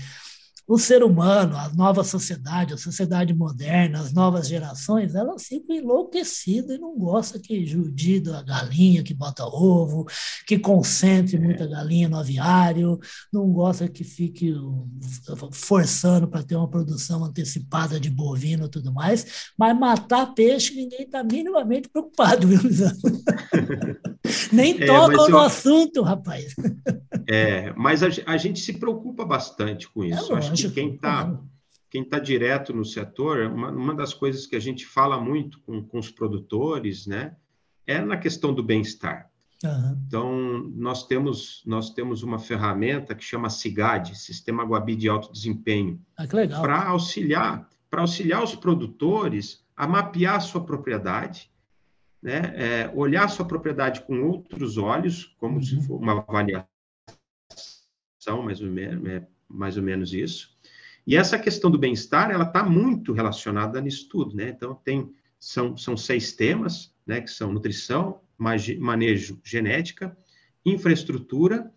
o 0.67 0.77
ser 0.77 1.01
humano, 1.01 1.55
a 1.55 1.69
nova 1.69 2.03
sociedade, 2.03 2.73
a 2.73 2.77
sociedade 2.77 3.33
moderna, 3.33 4.01
as 4.01 4.11
novas 4.11 4.49
gerações, 4.49 5.15
elas 5.15 5.45
ficam 5.45 5.73
enlouquecidas 5.73 6.75
e 6.75 6.79
não 6.79 6.97
gostam 6.97 7.39
que 7.39 7.65
judie 7.65 8.21
a 8.29 8.41
galinha 8.41 9.01
que 9.01 9.13
bota 9.13 9.45
ovo, 9.45 10.05
que 10.45 10.59
concentre 10.59 11.39
muita 11.39 11.65
galinha 11.65 12.09
no 12.09 12.17
aviário, 12.17 12.99
não 13.31 13.49
gosta 13.51 13.87
que 13.87 14.03
fique 14.03 14.53
forçando 15.53 16.27
para 16.27 16.43
ter 16.43 16.55
uma 16.55 16.69
produção 16.69 17.23
antecipada 17.23 17.97
de 17.97 18.09
bovino 18.09 18.65
e 18.65 18.69
tudo 18.69 18.93
mais, 18.93 19.51
mas 19.57 19.77
matar 19.77 20.33
peixe 20.33 20.75
ninguém 20.75 21.03
está 21.03 21.23
minimamente 21.23 21.87
preocupado, 21.87 22.45
viu, 22.45 22.59
Nem 24.51 24.81
é, 24.81 24.85
tocam 24.85 25.29
no 25.29 25.39
assunto, 25.39 26.01
rapaz. 26.01 26.53
É, 27.29 27.73
mas 27.75 28.03
a, 28.03 28.07
a, 28.25 28.37
gente 28.37 28.59
se 28.59 28.73
preocupa 28.73 29.25
bastante 29.25 29.89
com 29.89 30.03
isso. 30.03 30.33
É, 30.33 30.37
Acho 30.37 30.53
que 30.57 30.69
quem 30.71 30.95
está 30.95 31.39
quem 31.89 32.03
tá 32.03 32.19
direto 32.19 32.73
no 32.73 32.83
setor, 32.83 33.47
uma, 33.47 33.71
uma 33.71 33.95
das 33.95 34.13
coisas 34.13 34.45
que 34.45 34.55
a 34.55 34.59
gente 34.59 34.85
fala 34.85 35.19
muito 35.19 35.59
com, 35.61 35.83
com 35.83 35.99
os 35.99 36.11
produtores, 36.11 37.07
né, 37.07 37.35
é 37.85 37.99
na 37.99 38.17
questão 38.17 38.53
do 38.53 38.61
bem-estar. 38.61 39.31
Uhum. 39.63 40.03
Então, 40.05 40.71
nós 40.75 41.07
temos, 41.07 41.63
nós 41.65 41.89
temos 41.89 42.21
uma 42.21 42.37
ferramenta 42.37 43.15
que 43.15 43.23
chama 43.23 43.49
SIGAD, 43.49 44.15
Sistema 44.17 44.63
Guabi 44.63 44.95
de 44.95 45.09
Alto 45.09 45.31
Desempenho, 45.31 45.99
ah, 46.15 46.25
para 46.61 46.83
auxiliar, 46.89 47.67
para 47.89 48.01
auxiliar 48.01 48.43
os 48.43 48.53
produtores 48.53 49.65
a 49.75 49.87
mapear 49.87 50.35
a 50.35 50.39
sua 50.41 50.63
propriedade, 50.63 51.49
né, 52.21 52.53
é, 52.55 52.91
olhar 52.93 53.25
a 53.25 53.29
sua 53.29 53.45
propriedade 53.45 54.01
com 54.01 54.21
outros 54.23 54.77
olhos, 54.77 55.35
como 55.39 55.55
uhum. 55.55 55.63
se 55.63 55.81
for 55.81 55.99
uma 55.99 56.19
avaliação, 56.19 56.67
mais 58.43 58.61
ou 58.61 58.69
menos, 58.69 59.07
é, 59.07 59.25
mais 59.49 59.77
ou 59.77 59.83
menos 59.83 60.13
isso. 60.13 60.55
E 61.05 61.15
essa 61.15 61.39
questão 61.39 61.71
do 61.71 61.77
bem-estar, 61.77 62.31
ela 62.31 62.43
está 62.43 62.63
muito 62.63 63.13
relacionada 63.13 63.79
nisso 63.79 64.09
tudo, 64.09 64.35
né? 64.35 64.49
Então, 64.49 64.75
tem, 64.75 65.09
são, 65.39 65.77
são 65.77 65.95
seis 65.95 66.33
temas, 66.33 66.93
né? 67.05 67.21
Que 67.21 67.31
são 67.31 67.53
nutrição, 67.53 68.19
manejo 68.37 69.39
genética, 69.43 70.15
infraestrutura, 70.65 71.71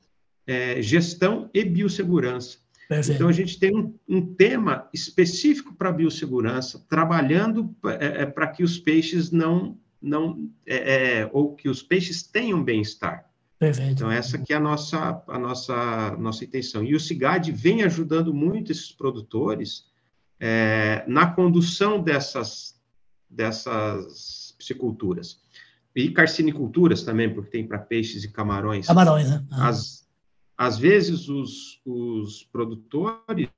é, 0.47 0.83
gestão 0.83 1.49
e 1.55 1.65
biossegurança. 1.65 2.59
Perfeito. 2.89 3.15
Então, 3.15 3.29
a 3.29 3.33
gente 3.33 3.57
tem 3.61 3.73
um, 3.73 3.95
um 4.09 4.35
tema 4.35 4.89
específico 4.93 5.73
para 5.77 5.93
biossegurança, 5.93 6.85
trabalhando 6.89 7.73
é, 7.85 8.23
é 8.23 8.27
para 8.27 8.49
que 8.49 8.65
os 8.65 8.79
peixes 8.79 9.31
não, 9.31 9.79
não 10.03 10.51
é, 10.67 11.21
é, 11.21 11.31
ou 11.33 11.55
que 11.55 11.69
os 11.69 11.85
peixes 11.85 12.25
tenham 12.25 12.65
bem-estar. 12.65 13.30
Perfeito. 13.61 13.93
Então, 13.93 14.11
essa 14.11 14.39
que 14.39 14.55
é 14.55 14.57
a 14.57 14.61
nossa, 14.61 15.23
a 15.29 15.39
nossa, 15.39 16.17
nossa 16.17 16.43
intenção. 16.43 16.83
E 16.83 16.95
o 16.95 16.99
CIGAD 16.99 17.53
vem 17.53 17.83
ajudando 17.83 18.33
muito 18.33 18.73
esses 18.73 18.91
produtores 18.91 19.85
é, 20.41 21.05
na 21.07 21.31
condução 21.31 22.03
dessas, 22.03 22.81
dessas 23.29 24.55
pisciculturas. 24.57 25.43
E 25.95 26.11
carciniculturas 26.11 27.03
também, 27.03 27.35
porque 27.35 27.51
tem 27.51 27.69
para 27.69 27.79
peixes 27.79 28.25
e 28.25 28.33
camarões. 28.33 28.87
Camarões, 28.87 29.29
né? 29.29 29.45
Ah. 29.51 29.69
Às, 29.69 30.09
às 30.57 30.79
vezes, 30.79 31.29
os, 31.29 31.83
os 31.85 32.45
produtores, 32.45 33.51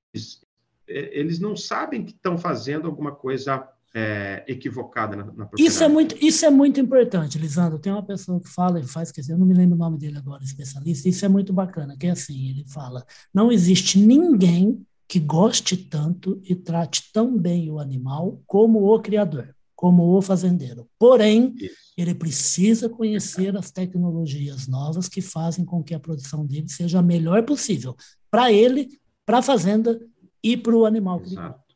é, 0.89 1.17
eles 1.17 1.39
não 1.39 1.55
sabem 1.55 2.05
que 2.05 2.11
estão 2.11 2.37
fazendo 2.37 2.89
alguma 2.89 3.13
coisa 3.13 3.72
é, 3.95 4.45
equivocada 4.49 5.17
na, 5.17 5.25
na 5.25 5.51
Isso 5.59 5.85
é 5.85 5.89
muito, 5.89 6.17
isso 6.25 6.45
é 6.47 6.51
muito 6.51 6.81
importante, 6.81 7.39
Lisandro. 7.39 7.79
Tem 7.79 7.93
uma 7.93 8.03
pessoa 8.03 8.41
que 8.41 8.49
fala 8.49 8.81
e 8.81 8.87
faz, 8.87 9.13
quer 9.13 9.21
dizer, 9.21 9.35
eu 9.35 9.39
não 9.39 9.47
me 9.47 9.55
lembro 9.55 9.75
o 9.75 9.79
nome 9.79 9.99
dele 9.99 10.19
agora, 10.19 10.43
especialista. 10.43 11.09
Isso 11.09 11.25
é 11.25 11.29
muito 11.29 11.53
bacana, 11.53 11.97
que 11.97 12.07
é 12.07 12.11
assim, 12.11 12.51
ele 12.51 12.65
fala: 12.69 13.05
não 13.33 13.53
existe 13.53 13.99
ninguém 13.99 14.85
que 15.07 15.21
goste 15.21 15.77
tanto 15.77 16.41
e 16.45 16.55
trate 16.55 17.11
tão 17.13 17.37
bem 17.37 17.71
o 17.71 17.79
animal 17.79 18.43
como 18.47 18.93
o 18.93 19.01
criador 19.01 19.55
como 19.83 20.17
o 20.17 20.23
fazendeiro. 20.23 20.89
Porém, 20.97 21.57
Isso. 21.57 21.75
ele 21.99 22.15
precisa 22.15 22.89
conhecer 22.89 23.57
as 23.57 23.73
tecnologias 23.73 24.69
novas 24.69 25.09
que 25.09 25.21
fazem 25.21 25.65
com 25.65 25.83
que 25.83 25.93
a 25.93 25.99
produção 25.99 26.47
dele 26.47 26.69
seja 26.69 27.01
a 27.01 27.03
melhor 27.03 27.43
possível 27.45 27.97
para 28.31 28.53
ele, 28.53 29.01
para 29.27 29.39
a 29.39 29.43
fazenda 29.43 30.01
e 30.41 30.57
para 30.57 30.77
o 30.77 30.87
animal. 30.87 31.21
Exato. 31.21 31.75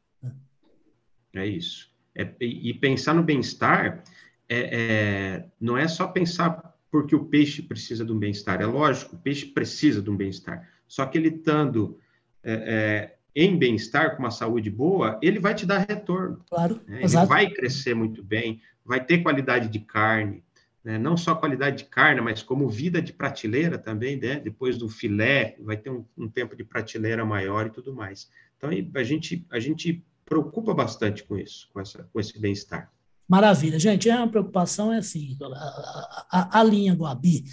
É 1.35 1.47
isso. 1.49 1.91
É, 2.17 2.33
e 2.41 2.73
pensar 2.75 3.15
no 3.15 3.23
bem-estar 3.23 4.03
é, 4.49 4.59
é, 4.59 5.45
não 5.61 5.77
é 5.77 5.87
só 5.87 6.07
pensar 6.07 6.75
porque 6.91 7.15
o 7.15 7.27
peixe 7.27 7.63
precisa 7.63 8.05
de 8.05 8.13
um 8.13 8.19
bem-estar. 8.19 8.61
É 8.61 8.67
lógico, 8.67 9.17
o 9.17 9.19
peixe 9.19 9.47
precisa 9.47 10.01
de 10.01 10.09
um 10.09 10.17
bem-estar. 10.17 10.67
Só 10.89 11.05
que 11.05 11.19
ele 11.19 11.29
estando 11.29 11.99
é, 12.43 13.13
é 13.13 13.17
em 13.37 13.55
bem-estar, 13.59 14.17
com 14.17 14.23
uma 14.23 14.31
saúde 14.31 14.71
boa, 14.71 15.21
ele 15.23 15.39
vai 15.39 15.55
te 15.55 15.67
dar 15.67 15.87
retorno. 15.87 16.43
Claro. 16.49 16.81
Né? 16.87 17.01
Ele 17.03 17.27
vai 17.27 17.51
crescer 17.51 17.95
muito 17.95 18.25
bem, 18.25 18.63
vai 18.83 19.05
ter 19.05 19.19
qualidade 19.19 19.69
de 19.69 19.81
carne, 19.81 20.43
né? 20.83 20.97
não 20.97 21.19
só 21.19 21.35
qualidade 21.35 21.79
de 21.79 21.85
carne, 21.85 22.23
mas 22.23 22.43
como 22.43 22.67
vida 22.67 23.03
de 23.03 23.13
prateleira 23.13 23.77
também, 23.77 24.17
né? 24.17 24.41
depois 24.41 24.79
do 24.79 24.89
filé, 24.89 25.55
vai 25.61 25.77
ter 25.77 25.91
um, 25.91 26.03
um 26.17 26.29
tempo 26.31 26.57
de 26.57 26.65
prateleira 26.65 27.27
maior 27.27 27.67
e 27.67 27.71
tudo 27.71 27.93
mais. 27.93 28.31
Então, 28.57 28.71
a 28.95 29.03
gente, 29.03 29.47
a 29.51 29.61
gente 29.61 30.03
preocupa 30.27 30.75
bastante 30.75 31.25
com 31.25 31.39
isso, 31.39 31.71
com, 31.73 31.81
essa, 31.81 32.07
com 32.13 32.21
esse 32.21 32.39
bem-estar. 32.39 32.93
Maravilha, 33.29 33.79
gente. 33.79 34.11
É 34.11 34.17
uma 34.17 34.29
preocupação 34.29 34.93
é 34.93 34.99
assim, 34.99 35.37
a, 35.43 36.27
a, 36.31 36.61
a 36.61 36.65
linha 36.65 36.95
Guabi 36.95 37.45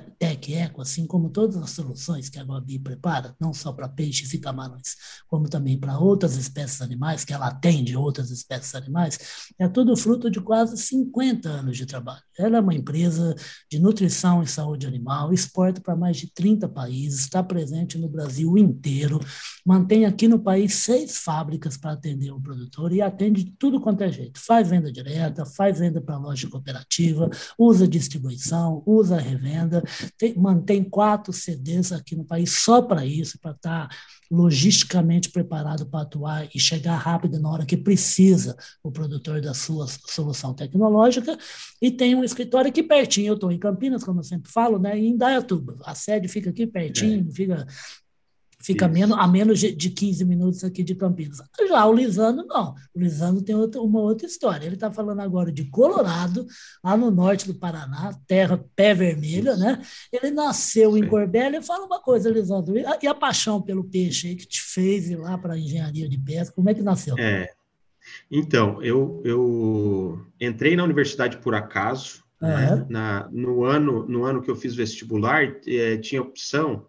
Tech 0.00 0.54
Eco, 0.54 0.80
assim 0.80 1.06
como 1.06 1.30
todas 1.30 1.56
as 1.56 1.70
soluções 1.70 2.28
que 2.28 2.38
a 2.38 2.42
Guabi 2.42 2.78
prepara, 2.78 3.34
não 3.40 3.52
só 3.52 3.72
para 3.72 3.88
peixes 3.88 4.32
e 4.32 4.38
camarões, 4.38 4.96
como 5.26 5.48
também 5.48 5.78
para 5.78 5.98
outras 5.98 6.36
espécies 6.36 6.80
animais, 6.80 7.24
que 7.24 7.32
ela 7.32 7.48
atende 7.48 7.96
outras 7.96 8.30
espécies 8.30 8.74
animais, 8.74 9.18
é 9.58 9.68
tudo 9.68 9.96
fruto 9.96 10.30
de 10.30 10.40
quase 10.40 10.76
50 10.76 11.48
anos 11.48 11.76
de 11.76 11.86
trabalho. 11.86 12.22
Ela 12.38 12.58
é 12.58 12.60
uma 12.60 12.74
empresa 12.74 13.34
de 13.70 13.78
nutrição 13.78 14.42
e 14.42 14.46
saúde 14.46 14.86
animal, 14.86 15.32
exporta 15.32 15.80
para 15.80 15.96
mais 15.96 16.16
de 16.16 16.32
30 16.32 16.68
países, 16.68 17.20
está 17.20 17.42
presente 17.42 17.98
no 17.98 18.08
Brasil 18.08 18.56
inteiro, 18.56 19.20
mantém 19.64 20.06
aqui 20.06 20.26
no 20.26 20.38
país 20.38 20.74
seis 20.76 21.18
fábricas 21.18 21.76
para 21.76 21.92
atender 21.92 22.30
o 22.30 22.40
produtor 22.40 22.92
e 22.92 23.02
atende 23.02 23.44
de 23.44 23.52
tudo 23.52 23.80
quanto 23.80 24.02
é 24.02 24.10
jeito. 24.10 24.40
Faz 24.40 24.68
venda 24.68 24.90
direta, 24.90 25.44
faz 25.44 25.78
venda 25.78 26.00
para 26.00 26.16
loja 26.16 26.48
cooperativa, 26.48 27.30
usa 27.58 27.86
distribuição, 27.86 28.82
usa 28.86 29.18
revenda, 29.18 29.81
tem, 30.18 30.34
mantém 30.36 30.82
quatro 30.82 31.32
CDs 31.32 31.92
aqui 31.92 32.16
no 32.16 32.24
país 32.24 32.50
só 32.50 32.82
para 32.82 33.04
isso, 33.04 33.38
para 33.40 33.52
estar 33.52 33.88
tá 33.88 33.96
logisticamente 34.30 35.30
preparado 35.30 35.84
para 35.84 36.00
atuar 36.00 36.48
e 36.54 36.58
chegar 36.58 36.96
rápido 36.96 37.38
na 37.38 37.50
hora 37.50 37.66
que 37.66 37.76
precisa 37.76 38.56
o 38.82 38.90
produtor 38.90 39.42
da 39.42 39.52
sua 39.52 39.86
solução 40.06 40.54
tecnológica. 40.54 41.36
E 41.80 41.90
tem 41.90 42.14
um 42.14 42.24
escritório 42.24 42.70
aqui 42.70 42.82
pertinho. 42.82 43.28
Eu 43.28 43.34
estou 43.34 43.52
em 43.52 43.58
Campinas, 43.58 44.02
como 44.02 44.20
eu 44.20 44.24
sempre 44.24 44.50
falo, 44.50 44.78
né, 44.78 44.98
em 44.98 45.08
Indaiatuba. 45.08 45.76
A 45.84 45.94
sede 45.94 46.28
fica 46.28 46.48
aqui 46.48 46.66
pertinho, 46.66 47.28
é. 47.28 47.34
fica 47.34 47.66
Fica 48.62 48.86
menos, 48.86 49.18
a 49.18 49.26
menos 49.26 49.58
de, 49.58 49.72
de 49.72 49.90
15 49.90 50.24
minutos 50.24 50.62
aqui 50.62 50.84
de 50.84 50.94
Campinas. 50.94 51.38
Já 51.68 51.84
o 51.84 51.92
Lisandro, 51.92 52.46
não. 52.46 52.74
O 52.94 53.00
Lisandro 53.00 53.42
tem 53.42 53.56
outra, 53.56 53.80
uma 53.80 54.00
outra 54.00 54.26
história. 54.26 54.64
Ele 54.64 54.76
está 54.76 54.90
falando 54.90 55.20
agora 55.20 55.50
de 55.50 55.64
Colorado, 55.64 56.46
lá 56.82 56.96
no 56.96 57.10
norte 57.10 57.46
do 57.46 57.54
Paraná, 57.54 58.14
terra 58.26 58.64
pé 58.76 58.94
vermelha, 58.94 59.56
né? 59.56 59.82
Ele 60.12 60.30
nasceu 60.30 60.92
Sim. 60.92 61.00
em 61.00 61.08
Corbélia. 61.08 61.60
Fala 61.60 61.86
uma 61.86 62.00
coisa, 62.00 62.30
Lisandro, 62.30 62.78
e 62.78 62.86
a, 62.86 62.98
e 63.02 63.06
a 63.08 63.14
paixão 63.14 63.60
pelo 63.60 63.82
peixe 63.82 64.28
aí 64.28 64.36
que 64.36 64.46
te 64.46 64.62
fez 64.62 65.10
ir 65.10 65.16
lá 65.16 65.36
para 65.36 65.54
a 65.54 65.58
engenharia 65.58 66.08
de 66.08 66.18
pesca, 66.18 66.54
como 66.54 66.70
é 66.70 66.74
que 66.74 66.82
nasceu? 66.82 67.16
É. 67.18 67.50
Então, 68.30 68.82
eu, 68.82 69.20
eu 69.24 70.24
entrei 70.40 70.76
na 70.76 70.84
universidade 70.84 71.38
por 71.38 71.54
acaso, 71.54 72.22
uhum. 72.40 72.48
né? 72.48 72.86
na, 72.88 73.28
no, 73.32 73.64
ano, 73.64 74.06
no 74.06 74.24
ano 74.24 74.40
que 74.40 74.50
eu 74.50 74.56
fiz 74.56 74.74
vestibular, 74.74 75.42
eh, 75.66 75.96
tinha 75.98 76.22
opção 76.22 76.86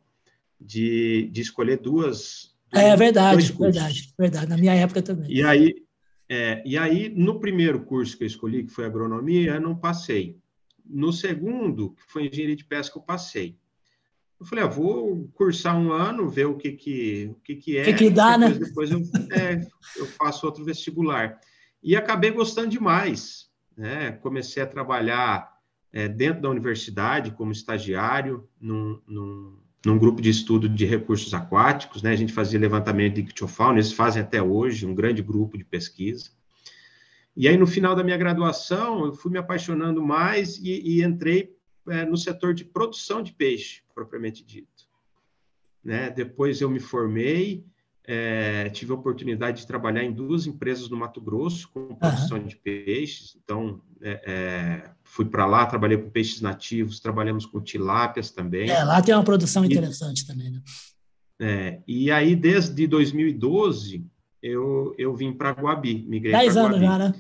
de, 0.66 1.30
de 1.32 1.42
escolher 1.42 1.78
duas. 1.78 2.54
É 2.72 2.96
verdade, 2.96 3.52
verdade, 3.54 4.14
verdade. 4.18 4.50
Na 4.50 4.58
minha 4.58 4.74
época 4.74 5.02
também. 5.02 5.32
E 5.32 5.44
aí, 5.44 5.76
é, 6.30 6.64
e 6.66 6.78
aí, 6.78 7.10
no 7.10 7.40
primeiro 7.40 7.84
curso 7.84 8.18
que 8.18 8.24
eu 8.24 8.28
escolhi, 8.28 8.64
que 8.64 8.74
foi 8.74 8.86
agronomia, 8.86 9.56
eu 9.56 9.62
não 9.62 9.76
passei. 9.76 10.38
No 10.86 11.14
segundo, 11.14 11.92
que 11.92 12.02
foi 12.12 12.28
engenharia 12.28 12.56
de 12.56 12.66
pesca, 12.66 12.98
eu 12.98 13.04
passei. 13.04 13.58
Eu 14.40 14.46
falei, 14.46 14.64
ah, 14.64 14.68
vou 14.68 15.30
cursar 15.34 15.78
um 15.78 15.92
ano, 15.92 16.28
ver 16.28 16.46
o 16.46 16.58
que 16.58 16.72
que, 16.72 17.30
o 17.32 17.36
que, 17.36 17.56
que 17.56 17.78
é. 17.78 17.82
O 17.84 17.86
que, 17.86 17.94
que 17.94 18.10
dá, 18.10 18.36
depois, 18.38 18.60
né? 18.60 18.66
Depois 18.66 18.92
eu, 18.92 19.00
é, 19.32 19.68
eu 19.96 20.06
faço 20.08 20.46
outro 20.46 20.66
vestibular. 20.66 21.40
E 21.82 21.96
acabei 21.96 22.32
gostando 22.32 22.70
demais. 22.70 23.50
Né? 23.78 24.12
Comecei 24.14 24.62
a 24.62 24.68
trabalhar 24.68 25.54
é, 25.92 26.08
dentro 26.08 26.42
da 26.42 26.50
universidade 26.50 27.32
como 27.32 27.52
estagiário, 27.52 28.50
num, 28.60 29.00
num, 29.08 29.60
num 29.86 29.98
grupo 29.98 30.22
de 30.22 30.30
estudo 30.30 30.70
de 30.70 30.86
recursos 30.86 31.34
aquáticos, 31.34 32.02
né? 32.02 32.12
A 32.12 32.16
gente 32.16 32.32
fazia 32.32 32.60
levantamento 32.60 33.16
de 33.16 33.22
ictiofauna, 33.22 33.80
eles 33.80 33.92
fazem 33.92 34.22
até 34.22 34.42
hoje, 34.42 34.86
um 34.86 34.96
grande 34.96 35.22
grupo 35.22 35.58
de 35.58 35.64
pesquisa. 35.64 36.32
E 37.36 37.48
aí, 37.48 37.58
no 37.58 37.68
final 37.68 37.96
da 37.96 38.04
minha 38.04 38.18
graduação, 38.18 39.06
eu 39.06 39.14
fui 39.14 39.32
me 39.32 39.40
apaixonando 39.40 40.02
mais 40.02 40.58
e, 40.58 41.00
e 41.00 41.04
entrei 41.04 41.56
é, 41.88 42.06
no 42.06 42.16
setor 42.16 42.54
de 42.54 42.64
produção 42.64 43.22
de 43.22 43.34
peixe, 43.34 43.82
propriamente 43.94 44.44
dito. 44.44 44.88
Né? 45.84 46.10
Depois 46.10 46.62
eu 46.62 46.70
me 46.70 46.80
formei, 46.80 47.66
é, 48.06 48.70
tive 48.70 48.92
a 48.92 48.96
oportunidade 48.96 49.62
de 49.62 49.68
trabalhar 49.68 50.04
em 50.04 50.12
duas 50.12 50.46
empresas 50.46 50.90
no 50.90 50.98
Mato 50.98 51.22
Grosso 51.22 51.70
com 51.70 51.96
produção 51.96 52.38
uhum. 52.38 52.46
de 52.46 52.56
peixes. 52.58 53.38
Então, 53.42 53.82
é, 54.02 54.22
é, 54.26 54.92
fui 55.04 55.26
para 55.26 55.46
lá, 55.46 55.66
trabalhei 55.66 55.98
com 55.98 56.10
peixes 56.10 56.42
nativos, 56.42 57.00
trabalhamos 57.00 57.46
com 57.46 57.62
tilápias 57.62 58.30
também. 58.30 58.70
É, 58.70 58.84
lá 58.84 59.02
tem 59.02 59.16
uma 59.16 59.24
produção 59.24 59.64
interessante 59.64 60.22
e, 60.22 60.28
também, 60.28 60.52
né? 60.52 60.62
É, 61.40 61.80
e 61.88 62.12
aí, 62.12 62.36
desde 62.36 62.86
2012, 62.88 64.06
eu, 64.42 64.94
eu 64.98 65.16
vim 65.16 65.32
para 65.32 65.52
Guabi, 65.52 66.06
migrei 66.08 66.32
para 66.32 66.44
Guabi. 66.44 66.58
anos 66.58 66.80
já, 66.80 66.98
né? 66.98 67.14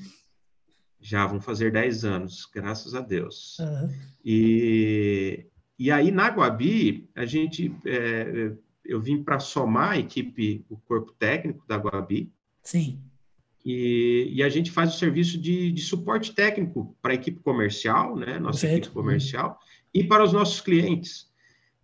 Já 0.99 1.25
vão 1.25 1.39
fazer 1.39 1.71
10 1.71 2.05
anos, 2.05 2.47
graças 2.53 2.93
a 2.93 3.01
Deus. 3.01 3.57
Uhum. 3.59 3.89
E, 4.23 5.45
e 5.79 5.91
aí, 5.91 6.11
na 6.11 6.27
Guabi, 6.27 7.09
a 7.15 7.25
gente 7.25 7.73
é, 7.85 8.53
eu 8.85 9.01
vim 9.01 9.23
para 9.23 9.39
somar 9.39 9.91
a 9.91 9.99
equipe, 9.99 10.65
o 10.69 10.77
corpo 10.77 11.13
técnico 11.13 11.65
da 11.67 11.77
Guabi. 11.77 12.31
Sim. 12.61 12.99
E, 13.65 14.29
e 14.33 14.43
a 14.43 14.49
gente 14.49 14.71
faz 14.71 14.93
o 14.93 14.97
serviço 14.97 15.37
de, 15.37 15.71
de 15.71 15.81
suporte 15.81 16.33
técnico 16.33 16.95
para 17.01 17.13
a 17.13 17.15
equipe 17.15 17.39
comercial, 17.39 18.15
né? 18.15 18.37
Nossa 18.39 18.61
Perfeito. 18.61 18.85
equipe 18.85 18.93
comercial, 18.93 19.57
e 19.93 20.03
para 20.03 20.23
os 20.23 20.33
nossos 20.33 20.59
clientes. 20.59 21.31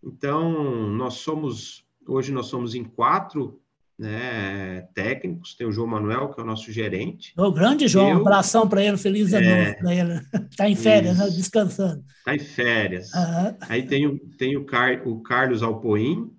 Então, 0.03 0.89
nós 0.89 1.15
somos, 1.15 1.85
hoje 2.05 2.31
nós 2.31 2.47
somos 2.47 2.75
em 2.75 2.83
quatro 2.83 3.62
né, 3.97 4.88
técnicos, 4.93 5.55
tem 5.55 5.67
o 5.67 5.71
João 5.71 5.88
Manuel, 5.88 6.29
que 6.29 6.39
é 6.39 6.43
o 6.43 6.47
nosso 6.47 6.71
gerente. 6.71 7.33
O 7.38 7.51
grande 7.51 7.88
João, 7.88 8.09
eu, 8.09 8.17
um 8.17 8.21
abração 8.21 8.67
para 8.67 8.83
ele, 8.83 8.97
feliz 8.97 9.33
ano 9.33 9.45
é, 9.45 9.73
para 9.73 9.93
ele. 9.93 10.21
Está 10.49 10.67
em 10.69 10.75
férias, 10.75 11.17
né, 11.17 11.29
descansando. 11.29 12.03
Está 12.17 12.33
em 12.33 12.39
férias. 12.39 13.13
Uhum. 13.13 13.57
Aí 13.62 13.83
tem, 13.83 14.17
tem 14.38 14.55
o, 14.55 14.63
Car, 14.63 15.05
o 15.05 15.21
Carlos 15.21 15.62
Alpoim, 15.62 16.31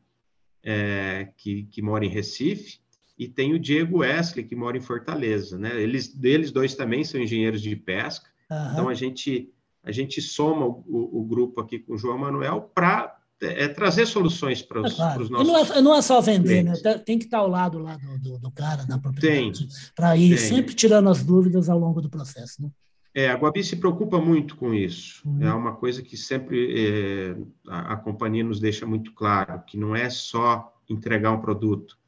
é, 0.62 1.28
que, 1.36 1.64
que 1.64 1.82
mora 1.82 2.04
em 2.04 2.08
Recife, 2.08 2.78
e 3.18 3.28
tem 3.28 3.52
o 3.52 3.58
Diego 3.58 3.98
Wesley, 3.98 4.46
que 4.46 4.56
mora 4.56 4.76
em 4.76 4.80
Fortaleza. 4.80 5.58
Né? 5.58 5.80
Eles, 5.80 6.18
eles 6.22 6.50
dois 6.50 6.74
também 6.74 7.04
são 7.04 7.20
engenheiros 7.20 7.60
de 7.60 7.76
pesca, 7.76 8.28
uhum. 8.50 8.72
então 8.72 8.88
a 8.88 8.94
gente, 8.94 9.52
a 9.84 9.92
gente 9.92 10.22
soma 10.22 10.66
o, 10.66 10.84
o, 10.86 11.20
o 11.20 11.24
grupo 11.24 11.60
aqui 11.60 11.78
com 11.78 11.94
o 11.94 11.98
João 11.98 12.18
Manuel 12.18 12.70
para 12.74 13.20
é, 13.42 13.68
trazer 13.68 14.06
soluções 14.06 14.62
para 14.62 14.82
os, 14.82 14.92
é 14.92 14.96
claro. 14.96 15.28
nossos. 15.30 15.46
não, 15.46 15.58
é, 15.58 15.82
não 15.82 15.94
é 15.94 16.02
só 16.02 16.20
vender, 16.20 16.62
né? 16.62 16.74
tem 17.04 17.18
que 17.18 17.24
estar 17.24 17.38
ao 17.38 17.48
lado 17.48 17.78
lá 17.78 17.96
do, 17.96 18.18
do, 18.18 18.38
do 18.38 18.50
cara, 18.50 18.84
da 18.84 18.98
propriedade, 18.98 19.66
para 19.94 20.16
ir 20.16 20.36
tem. 20.36 20.38
sempre 20.38 20.74
tirando 20.74 21.08
as 21.08 21.22
dúvidas 21.22 21.68
ao 21.68 21.78
longo 21.78 22.00
do 22.00 22.10
processo. 22.10 22.62
Né? 22.62 22.70
É, 23.14 23.28
a 23.28 23.34
Guabi 23.34 23.64
se 23.64 23.76
preocupa 23.76 24.20
muito 24.20 24.56
com 24.56 24.72
isso. 24.72 25.28
Uhum. 25.28 25.42
É 25.42 25.52
uma 25.52 25.74
coisa 25.74 26.02
que 26.02 26.16
sempre 26.16 26.74
é, 26.76 27.36
a, 27.68 27.94
a, 27.94 27.96
companhia 27.96 28.44
nos 28.44 28.60
deixa 28.60 28.86
muito 28.86 29.12
claro, 29.12 29.62
que 29.66 29.76
não 29.76 29.96
é 29.96 30.08
só 30.08 30.72
entregar 30.88 31.32
um 31.32 31.40
produto. 31.40 31.98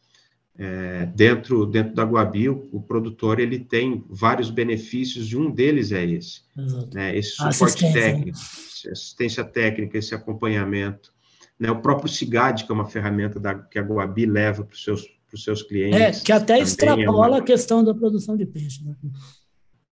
É, 0.57 1.07
dentro, 1.07 1.65
dentro 1.65 1.95
da 1.95 2.05
Guabi, 2.05 2.49
o, 2.49 2.69
o, 2.73 2.83
produtor 2.83 3.41
ele 3.41 3.59
tem 3.59 4.05
vários 4.09 4.51
benefícios 4.51 5.33
e 5.33 5.37
um 5.37 5.51
deles 5.51 5.93
é 5.93 6.05
esse. 6.05 6.43
Né, 6.93 7.17
esse 7.17 7.31
suporte 7.31 7.85
né? 7.85 7.93
técnico, 7.93 8.39
assistência 8.91 9.43
técnica, 9.43 9.99
esse 9.99 10.15
acompanhamento. 10.15 11.13
Né, 11.59 11.71
o 11.71 11.81
próprio 11.81 12.09
CIGAD, 12.09 12.65
que 12.65 12.71
é 12.71 12.75
uma 12.75 12.85
ferramenta 12.85 13.41
da, 13.41 13.55
que 13.55 13.79
a 13.79 13.83
Guabi 13.83 14.27
leva 14.27 14.63
para 14.63 14.75
os 14.75 14.85
seus, 14.85 15.07
seus 15.35 15.63
clientes. 15.63 16.21
É, 16.21 16.25
que 16.25 16.33
até 16.33 16.59
extrapola 16.61 17.27
é 17.27 17.31
uma... 17.31 17.39
a 17.39 17.43
questão 17.43 17.83
da 17.83 17.95
produção 17.95 18.37
de 18.37 18.45
peixe. 18.45 18.85
Né? 18.85 18.95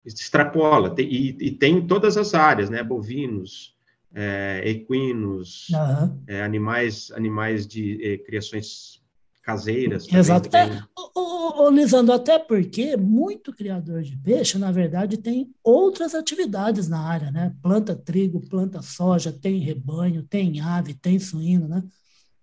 Extrapola, 0.05 0.95
tem, 0.95 1.07
e, 1.07 1.37
e, 1.41 1.51
tem 1.51 1.87
todas 1.87 2.17
as 2.17 2.35
áreas, 2.35 2.71
né? 2.71 2.83
Bovinos, 2.83 3.75
é, 4.15 4.63
equinos, 4.65 5.69
uhum. 5.71 6.19
é, 6.27 6.43
animais, 6.43 7.11
animais 7.13 7.67
de 7.67 8.03
é, 8.03 8.19
criações 8.19 9.01
caseiras. 9.43 10.07
Exato. 10.13 10.55
É, 10.57 10.83
ô, 11.15 11.65
ô, 11.65 11.71
Lisandro, 11.71 12.15
até 12.15 12.39
porque 12.39 12.97
muito 12.97 13.53
criador 13.53 14.03
de 14.03 14.17
peixe, 14.17 14.59
na 14.59 14.71
verdade, 14.71 15.17
tem 15.17 15.53
outras 15.63 16.15
atividades 16.15 16.89
na 16.89 17.01
área, 17.01 17.31
né? 17.31 17.55
Planta 17.63 17.95
trigo, 17.95 18.41
planta 18.41 18.83
soja, 18.83 19.33
tem 19.33 19.59
rebanho, 19.59 20.23
tem 20.23 20.61
ave, 20.61 20.95
tem 20.95 21.19
suíno, 21.19 21.69
né? 21.69 21.83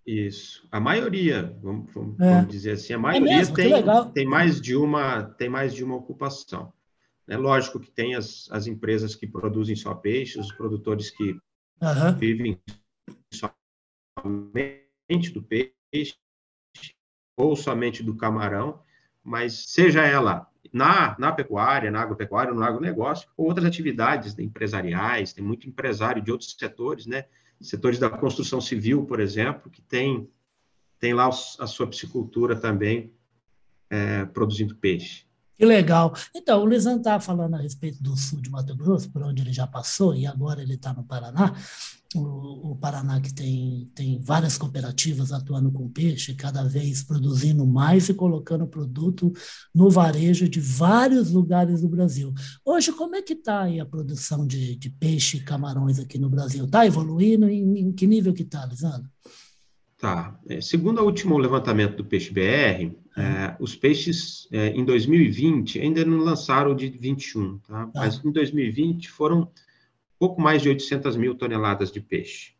Isso. 0.06 0.66
A 0.72 0.80
maioria, 0.80 1.54
vamos, 1.62 1.92
vamos, 1.92 2.18
é. 2.18 2.34
vamos 2.36 2.48
dizer 2.48 2.72
assim, 2.72 2.94
a 2.94 2.96
é 2.96 2.98
maioria 2.98 3.36
mesmo, 3.36 3.54
tem, 3.54 3.72
tem, 4.14 4.26
mais 4.26 4.60
de 4.60 4.74
uma, 4.74 5.22
tem 5.22 5.48
mais 5.48 5.74
de 5.74 5.84
uma 5.84 5.96
ocupação. 5.96 6.72
É 7.28 7.36
lógico 7.36 7.78
que 7.78 7.90
tem 7.90 8.14
as, 8.14 8.48
as 8.50 8.66
empresas 8.66 9.14
que 9.14 9.26
produzem 9.26 9.76
só 9.76 9.94
peixe, 9.94 10.40
os 10.40 10.50
produtores 10.50 11.10
que 11.10 11.32
uhum. 11.80 12.14
vivem 12.18 12.58
somente 13.32 15.30
do 15.32 15.42
peixe 15.42 16.16
ou 17.36 17.54
somente 17.54 18.02
do 18.02 18.16
camarão, 18.16 18.82
mas 19.22 19.66
seja 19.66 20.02
ela 20.04 20.50
na, 20.72 21.16
na 21.18 21.30
pecuária, 21.30 21.90
na 21.90 22.00
agropecuária, 22.00 22.52
no 22.52 22.62
agronegócio, 22.62 23.28
ou 23.36 23.46
outras 23.46 23.66
atividades 23.66 24.38
empresariais, 24.38 25.32
tem 25.32 25.44
muito 25.44 25.68
empresário 25.68 26.22
de 26.22 26.32
outros 26.32 26.56
setores, 26.58 27.06
né? 27.06 27.26
Setores 27.60 27.98
da 27.98 28.08
construção 28.08 28.60
civil, 28.60 29.04
por 29.04 29.20
exemplo, 29.20 29.70
que 29.70 29.82
tem, 29.82 30.30
tem 30.98 31.12
lá 31.12 31.28
a 31.28 31.66
sua 31.66 31.86
piscicultura 31.86 32.56
também 32.56 33.12
é, 33.90 34.24
produzindo 34.26 34.76
peixe. 34.76 35.27
Que 35.58 35.66
legal. 35.66 36.14
Então, 36.32 36.62
o 36.62 36.66
Lisan 36.68 36.98
está 36.98 37.18
falando 37.18 37.54
a 37.54 37.58
respeito 37.58 38.00
do 38.00 38.16
sul 38.16 38.40
de 38.40 38.48
Mato 38.48 38.76
Grosso, 38.76 39.10
por 39.10 39.24
onde 39.24 39.42
ele 39.42 39.52
já 39.52 39.66
passou, 39.66 40.14
e 40.14 40.24
agora 40.24 40.62
ele 40.62 40.74
está 40.74 40.94
no 40.94 41.02
Paraná. 41.02 41.52
O, 42.14 42.70
o, 42.70 42.76
Paraná 42.76 43.20
que 43.20 43.34
tem, 43.34 43.90
tem 43.92 44.20
várias 44.20 44.56
cooperativas 44.56 45.32
atuando 45.32 45.72
com 45.72 45.90
peixe, 45.90 46.32
cada 46.32 46.62
vez 46.62 47.02
produzindo 47.02 47.66
mais 47.66 48.08
e 48.08 48.14
colocando 48.14 48.68
produto 48.68 49.32
no 49.74 49.90
varejo 49.90 50.48
de 50.48 50.60
vários 50.60 51.32
lugares 51.32 51.80
do 51.80 51.88
Brasil. 51.88 52.32
Hoje, 52.64 52.92
como 52.92 53.16
é 53.16 53.20
que 53.20 53.32
está 53.32 53.64
a 53.64 53.84
produção 53.84 54.46
de, 54.46 54.76
de 54.76 54.88
peixe 54.88 55.38
e 55.38 55.42
camarões 55.42 55.98
aqui 55.98 56.20
no 56.20 56.30
Brasil? 56.30 56.66
Está 56.66 56.86
evoluindo? 56.86 57.48
Em, 57.48 57.80
em 57.80 57.92
que 57.92 58.06
nível 58.06 58.32
que 58.32 58.42
está, 58.42 58.64
Lisandro? 58.64 59.10
Tá. 59.98 60.38
É, 60.48 60.60
segundo 60.60 61.00
o 61.00 61.04
último 61.04 61.36
levantamento 61.36 61.96
do 61.96 62.04
Peixe 62.04 62.32
BR, 62.32 62.96
é, 63.18 63.56
os 63.58 63.74
peixes 63.74 64.48
é, 64.52 64.68
em 64.68 64.84
2020 64.84 65.80
ainda 65.80 66.04
não 66.04 66.18
lançaram 66.18 66.72
o 66.72 66.74
de 66.74 66.88
21, 66.88 67.58
tá? 67.58 67.86
tá? 67.86 67.90
Mas 67.94 68.24
em 68.24 68.30
2020 68.30 69.10
foram 69.10 69.50
pouco 70.18 70.40
mais 70.40 70.62
de 70.62 70.68
800 70.68 71.16
mil 71.16 71.34
toneladas 71.34 71.90
de 71.90 72.00
peixe. 72.00 72.52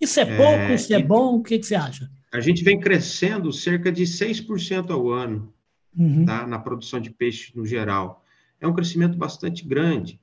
Isso 0.00 0.18
é 0.18 0.24
pouco? 0.24 0.42
É, 0.42 0.74
isso 0.74 0.92
é 0.92 1.02
bom? 1.02 1.36
O 1.36 1.42
que, 1.42 1.58
que, 1.58 1.66
você 1.66 1.74
acha? 1.74 2.10
A 2.32 2.40
gente 2.40 2.64
vem 2.64 2.80
crescendo 2.80 3.52
cerca 3.52 3.92
de 3.92 4.02
6% 4.02 4.90
ao 4.90 5.10
ano 5.10 5.52
uhum. 5.96 6.24
tá? 6.24 6.46
na 6.46 6.58
produção 6.58 7.00
de 7.00 7.10
peixe 7.10 7.52
no 7.54 7.64
geral. 7.64 8.24
É 8.60 8.66
um 8.66 8.74
crescimento 8.74 9.16
bastante 9.16 9.64
grande. 9.64 10.20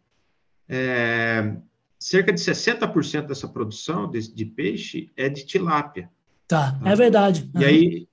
É, 0.67 1.55
cerca 1.97 2.33
de 2.33 2.39
60% 2.39 3.27
dessa 3.27 3.47
produção 3.47 4.09
de, 4.09 4.33
de 4.33 4.45
peixe 4.45 5.11
é 5.15 5.29
de 5.29 5.45
tilápia. 5.45 6.09
Tá, 6.47 6.73
tá? 6.73 6.89
é 6.89 6.95
verdade. 6.95 7.49
E 7.57 7.63
aí, 7.63 8.08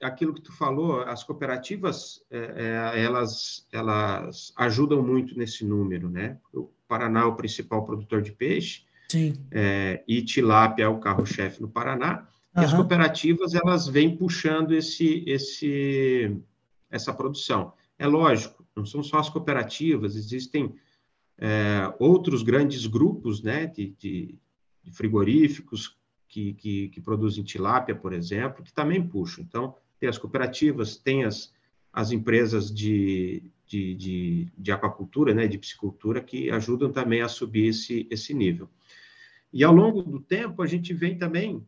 aquilo 0.00 0.32
que 0.32 0.40
tu 0.40 0.52
falou, 0.52 1.00
as 1.00 1.24
cooperativas, 1.24 2.22
é, 2.30 2.92
é, 2.94 3.02
elas, 3.02 3.66
elas 3.72 4.52
ajudam 4.56 5.02
muito 5.02 5.36
nesse 5.36 5.64
número, 5.64 6.08
né? 6.08 6.38
O 6.52 6.70
Paraná 6.86 7.22
é 7.22 7.24
o 7.24 7.34
principal 7.34 7.84
produtor 7.84 8.22
de 8.22 8.32
peixe, 8.32 8.84
Sim. 9.08 9.34
É, 9.50 10.02
e 10.06 10.22
tilápia 10.22 10.84
é 10.84 10.88
o 10.88 11.00
carro-chefe 11.00 11.60
no 11.60 11.68
Paraná, 11.68 12.26
uhum. 12.54 12.62
e 12.62 12.64
as 12.64 12.72
cooperativas, 12.72 13.54
elas 13.54 13.88
vêm 13.88 14.16
puxando 14.16 14.72
esse, 14.72 15.24
esse, 15.26 16.36
essa 16.90 17.12
produção. 17.12 17.72
É 17.98 18.06
lógico, 18.06 18.64
não 18.74 18.86
são 18.86 19.02
só 19.02 19.18
as 19.18 19.28
cooperativas, 19.28 20.14
existem 20.14 20.74
é, 21.38 21.92
outros 21.98 22.42
grandes 22.42 22.86
grupos, 22.86 23.42
né, 23.42 23.66
de, 23.66 23.94
de, 23.98 24.38
de 24.84 24.92
frigoríficos, 24.92 25.96
que, 26.36 26.52
que, 26.52 26.88
que 26.88 27.00
produzem 27.00 27.42
tilápia, 27.42 27.94
por 27.94 28.12
exemplo, 28.12 28.62
que 28.62 28.70
também 28.70 29.02
puxam. 29.02 29.42
Então, 29.42 29.74
tem 29.98 30.06
as 30.06 30.18
cooperativas, 30.18 30.98
tem 30.98 31.24
as, 31.24 31.50
as 31.90 32.12
empresas 32.12 32.70
de, 32.70 33.42
de, 33.66 33.94
de, 33.94 34.52
de 34.58 34.70
aquacultura, 34.70 35.32
né, 35.32 35.46
de 35.46 35.56
piscicultura, 35.56 36.20
que 36.20 36.50
ajudam 36.50 36.92
também 36.92 37.22
a 37.22 37.28
subir 37.28 37.68
esse, 37.68 38.06
esse 38.10 38.34
nível. 38.34 38.68
E 39.50 39.64
ao 39.64 39.72
longo 39.72 40.02
do 40.02 40.20
tempo, 40.20 40.60
a 40.60 40.66
gente 40.66 40.92
vem 40.92 41.16
também 41.16 41.66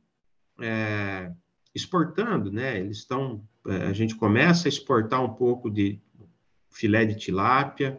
é, 0.60 1.32
exportando, 1.74 2.52
né? 2.52 2.78
Eles 2.78 2.98
estão, 2.98 3.42
é, 3.66 3.86
a 3.86 3.92
gente 3.94 4.16
começa 4.16 4.68
a 4.68 4.70
exportar 4.70 5.24
um 5.24 5.32
pouco 5.32 5.70
de 5.70 5.98
filé 6.68 7.06
de 7.06 7.14
tilápia, 7.16 7.98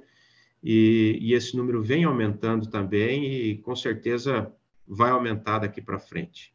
e, 0.61 1.17
e 1.19 1.33
esse 1.33 1.57
número 1.57 1.81
vem 1.81 2.03
aumentando 2.03 2.69
também, 2.69 3.25
e 3.25 3.57
com 3.57 3.75
certeza 3.75 4.53
vai 4.87 5.09
aumentar 5.09 5.59
daqui 5.59 5.81
para 5.81 5.97
frente. 5.97 6.53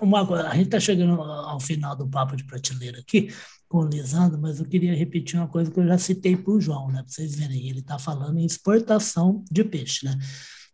Uma 0.00 0.26
coisa, 0.26 0.48
a 0.48 0.54
gente 0.54 0.66
está 0.66 0.80
chegando 0.80 1.20
ao 1.20 1.60
final 1.60 1.96
do 1.96 2.08
papo 2.08 2.36
de 2.36 2.44
prateleira 2.44 2.98
aqui 2.98 3.28
com 3.68 3.78
o 3.78 3.88
Lisandro, 3.88 4.38
mas 4.40 4.60
eu 4.60 4.66
queria 4.66 4.94
repetir 4.94 5.38
uma 5.38 5.48
coisa 5.48 5.70
que 5.70 5.80
eu 5.80 5.86
já 5.86 5.96
citei 5.96 6.36
para 6.36 6.52
o 6.52 6.60
João, 6.60 6.88
né? 6.88 7.02
Para 7.02 7.10
vocês 7.10 7.34
verem, 7.34 7.70
ele 7.70 7.80
está 7.80 7.98
falando 7.98 8.38
em 8.38 8.44
exportação 8.44 9.42
de 9.50 9.64
peixe, 9.64 10.04
né? 10.04 10.18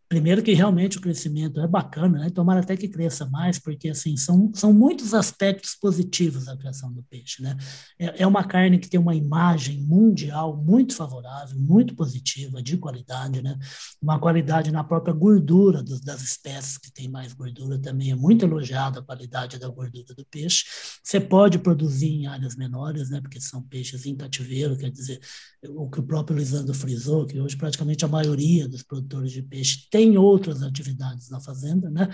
Primeiro 0.09 0.42
que 0.42 0.55
realmente 0.55 0.97
o 0.97 1.03
crescimento 1.03 1.61
é 1.61 1.68
bacana, 1.68 2.21
né? 2.21 2.31
Tomara 2.31 2.61
até 2.61 2.75
que 2.75 2.88
cresça 2.88 3.27
mais, 3.27 3.59
porque 3.59 3.90
assim 3.90 4.16
são, 4.16 4.51
são 4.55 4.73
muitos 4.73 5.12
aspectos 5.12 5.75
positivos 5.75 6.47
da 6.47 6.57
criação 6.57 6.90
do 6.90 7.03
peixe, 7.03 7.42
né? 7.42 7.55
É, 7.99 8.23
é 8.23 8.27
uma 8.27 8.42
carne 8.42 8.79
que 8.79 8.88
tem 8.88 8.99
uma 8.99 9.14
imagem 9.14 9.83
mundial 9.83 10.57
muito 10.57 10.94
favorável, 10.94 11.59
muito 11.59 11.94
positiva, 11.94 12.62
de 12.62 12.79
qualidade, 12.79 13.42
né? 13.42 13.59
Uma 14.01 14.18
qualidade 14.18 14.71
na 14.71 14.83
própria 14.83 15.12
gordura 15.12 15.83
dos, 15.83 16.01
das 16.01 16.23
espécies 16.23 16.79
que 16.79 16.90
tem 16.90 17.07
mais 17.07 17.35
gordura 17.35 17.79
também 17.79 18.11
é 18.11 18.14
muito 18.14 18.47
elogiada 18.47 19.01
a 19.01 19.03
qualidade 19.03 19.59
da 19.59 19.68
gordura 19.68 20.14
do 20.14 20.25
peixe. 20.25 20.64
Você 21.05 21.21
pode 21.21 21.59
produzir 21.59 22.09
em 22.09 22.27
áreas 22.27 22.57
menores, 22.57 23.11
né? 23.11 23.21
Porque 23.21 23.42
são 23.42 23.62
peixes 23.62 24.07
em 24.07 24.16
cativeiro, 24.16 24.75
quer 24.75 24.90
dizer, 24.90 25.21
o 25.66 25.90
que 25.90 26.01
o 26.01 26.03
próprio 26.03 26.38
Lisandro 26.38 26.73
frisou, 26.73 27.27
que 27.27 27.38
hoje 27.38 27.59
praticamente 27.59 28.07
a 28.07 28.09
maioria 28.09 28.66
dos 28.66 28.83
produtores 28.83 29.33
de 29.33 29.42
peixe 29.42 29.87
tem 29.90 29.98
outras 30.17 30.63
atividades 30.63 31.29
na 31.31 31.41
fazenda, 31.41 31.91
né? 31.91 32.09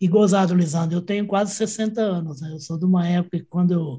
E 0.00 0.08
gozado, 0.08 0.54
Lisandro, 0.54 0.96
eu 0.96 1.02
tenho 1.02 1.26
quase 1.26 1.54
60 1.54 2.00
anos, 2.00 2.40
né? 2.40 2.50
Eu 2.50 2.58
sou 2.58 2.76
de 2.76 2.84
uma 2.84 3.06
época 3.06 3.38
que 3.38 3.44
quando 3.44 3.72
eu 3.72 3.96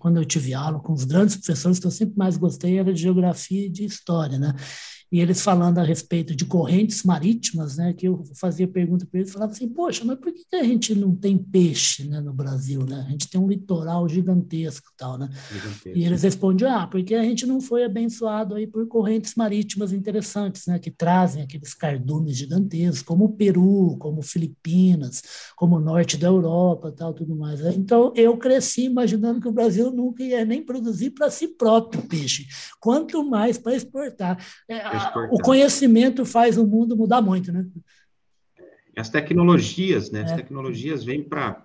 quando 0.00 0.18
eu 0.18 0.24
tive 0.24 0.52
aula 0.52 0.80
com 0.80 0.92
os 0.92 1.04
grandes 1.04 1.36
professores 1.36 1.78
que 1.78 1.86
eu 1.86 1.90
sempre 1.90 2.16
mais 2.16 2.36
gostei 2.36 2.78
era 2.78 2.92
de 2.92 3.00
geografia 3.00 3.66
e 3.66 3.70
de 3.70 3.84
história, 3.84 4.38
né? 4.38 4.54
E 5.10 5.20
eles 5.20 5.42
falando 5.42 5.78
a 5.78 5.82
respeito 5.82 6.34
de 6.34 6.44
correntes 6.44 7.02
marítimas, 7.02 7.76
né, 7.76 7.92
que 7.92 8.08
eu 8.08 8.24
fazia 8.34 8.66
pergunta 8.66 9.06
para 9.06 9.20
eles, 9.20 9.32
falava 9.32 9.52
assim, 9.52 9.68
poxa, 9.68 10.04
mas 10.04 10.18
por 10.18 10.32
que, 10.32 10.44
a 10.56 10.64
gente 10.64 10.94
não 10.94 11.14
tem 11.14 11.38
peixe 11.38 12.08
né, 12.08 12.20
no 12.20 12.32
Brasil, 12.32 12.84
né? 12.84 13.04
A 13.06 13.10
gente 13.10 13.28
tem 13.28 13.40
um 13.40 13.48
litoral 13.48 14.08
gigantesco 14.08 14.90
tal, 14.96 15.18
né? 15.18 15.28
Gigantesco. 15.52 15.98
E 15.98 16.04
eles 16.04 16.22
respondiam, 16.22 16.76
ah, 16.76 16.86
porque 16.86 17.14
a 17.14 17.22
gente 17.22 17.46
não 17.46 17.60
foi 17.60 17.84
abençoado 17.84 18.54
aí 18.54 18.66
por 18.66 18.86
correntes 18.88 19.34
marítimas 19.34 19.92
interessantes, 19.92 20.66
né, 20.66 20.78
que 20.78 20.90
trazem 20.90 21.42
aqueles 21.42 21.74
cardumes 21.74 22.36
gigantescos, 22.36 23.02
como 23.02 23.26
o 23.26 23.32
Peru, 23.32 23.96
como 23.98 24.22
Filipinas, 24.22 25.22
como 25.56 25.76
o 25.76 25.80
norte 25.80 26.16
da 26.16 26.26
Europa, 26.26 26.92
tal, 26.92 27.14
tudo 27.14 27.36
mais. 27.36 27.60
Então, 27.76 28.12
eu 28.16 28.36
cresci 28.36 28.84
imaginando 28.84 29.40
que 29.40 29.48
o 29.48 29.52
Brasil 29.52 29.90
nunca 29.90 30.22
ia 30.22 30.44
nem 30.44 30.62
produzir 30.62 31.10
para 31.10 31.30
si 31.30 31.48
próprio 31.48 32.02
peixe, 32.02 32.46
quanto 32.80 33.22
mais 33.28 33.58
para 33.58 33.74
exportar. 33.74 34.44
É, 34.68 34.93
o 35.30 35.38
conhecimento 35.40 36.24
faz 36.24 36.56
o 36.58 36.66
mundo 36.66 36.96
mudar 36.96 37.20
muito, 37.20 37.52
né? 37.52 37.66
As 38.96 39.08
tecnologias, 39.08 40.10
né? 40.10 40.22
As 40.22 40.32
é. 40.32 40.36
tecnologias 40.36 41.04
vêm 41.04 41.22
para 41.22 41.64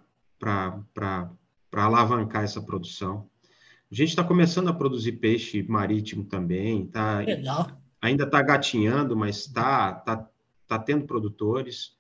alavancar 1.74 2.44
essa 2.44 2.62
produção. 2.62 3.30
A 3.92 3.96
gente 3.96 4.10
está 4.10 4.24
começando 4.24 4.68
a 4.68 4.74
produzir 4.74 5.14
peixe 5.14 5.64
marítimo 5.64 6.24
também, 6.24 6.86
tá? 6.86 7.20
Legal. 7.20 7.72
Ainda 8.02 8.24
está 8.24 8.42
gatinhando, 8.42 9.16
mas 9.16 9.48
está 9.48 9.94
tá, 9.94 10.30
tá 10.68 10.80
tendo 10.80 11.06
produtores. 11.06 11.98